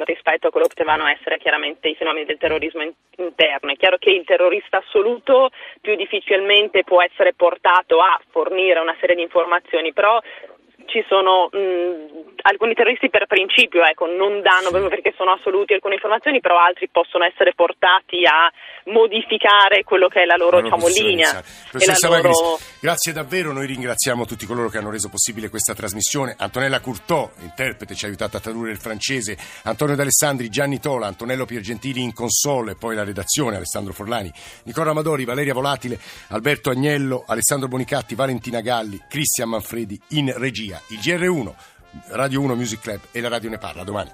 rispetto 0.04 0.48
a 0.48 0.50
quello 0.50 0.66
che 0.66 0.74
potevano 0.76 1.09
essere 1.09 1.38
chiaramente 1.38 1.88
i 1.88 1.94
fenomeni 1.94 2.26
del 2.26 2.37
terrorismo 2.37 2.83
in- 2.83 2.92
interno. 3.16 3.72
È 3.72 3.76
chiaro 3.76 3.96
che 3.96 4.11
il 4.11 4.26
terrorista 4.26 4.76
assoluto 4.76 5.48
più 5.81 5.96
difficilmente 5.96 6.85
può 6.85 7.02
essere 7.02 7.33
portato 7.33 8.00
a 8.00 8.20
fornire 8.28 8.81
una 8.81 8.96
serie 9.00 9.16
di 9.16 9.22
informazioni, 9.22 9.94
però 9.94 10.20
ci 10.88 11.05
sono 11.07 11.48
mh, 11.53 12.40
alcuni 12.42 12.74
terroristi 12.74 13.11
per 13.11 13.27
principio, 13.27 13.85
ecco, 13.85 14.07
non 14.07 14.40
danno 14.40 14.70
proprio 14.70 14.88
perché 14.88 15.12
sono 15.16 15.33
assoluti 15.33 15.74
alcune 15.74 15.94
informazioni, 15.94 16.40
però 16.40 16.59
altri 16.59 16.88
possono 16.88 17.24
essere 17.24 17.53
portati 17.55 18.24
a 18.24 18.51
modificare 18.90 19.85
quello 19.85 20.09
che 20.09 20.22
è 20.22 20.24
la 20.24 20.37
loro, 20.37 20.61
La 20.61 20.68
loro 20.68 20.88
diciamo, 20.88 21.07
linea. 21.07 21.42
Professoressa 21.70 22.09
la 22.09 22.16
Magris, 22.16 22.40
loro- 22.40 22.59
grazie 22.81 23.12
davvero, 23.12 23.53
noi 23.53 23.66
ringraziamo 23.66 24.24
tutti 24.24 24.46
coloro 24.46 24.68
che 24.68 24.79
hanno 24.79 24.90
reso 24.90 25.09
possibile 25.09 25.51
questa 25.51 25.74
trasmissione. 25.74 26.35
Antonella 26.38 26.81
Curtò, 26.81 27.31
interprete, 27.40 27.94
ci 27.94 28.05
ha 28.05 28.09
aiutato 28.09 28.38
a 28.38 28.40
tradurre 28.40 28.70
il 28.70 28.79
francese, 28.79 29.37
Antonio 29.64 29.94
D'Alessandri, 29.94 30.48
Gianni 30.48 30.81
Tola, 30.81 31.07
Antonello 31.07 31.44
Piergentili 31.44 32.03
in 32.03 32.14
console, 32.14 32.77
poi 32.77 32.94
la 32.94 33.05
redazione, 33.05 33.57
Alessandro 33.57 33.92
Forlani, 33.92 34.33
Nicola 34.64 34.90
Amadori, 34.90 35.24
Valeria 35.27 35.53
Volatile, 35.53 35.98
Alberto 36.29 36.70
Agnello, 36.70 37.24
Alessandro 37.27 37.68
Bonicatti, 37.68 38.14
Valentina 38.14 38.61
Galli, 38.62 38.98
Cristian 39.09 39.51
Manfredi 39.51 40.01
in 40.11 40.33
regia. 40.37 40.77
Il 40.88 40.98
GR1, 40.98 41.52
Radio 42.10 42.40
1 42.42 42.54
Music 42.54 42.80
Club 42.80 43.00
e 43.12 43.20
la 43.20 43.28
radio 43.28 43.50
ne 43.50 43.58
parla 43.58 43.84
domani. 43.84 44.10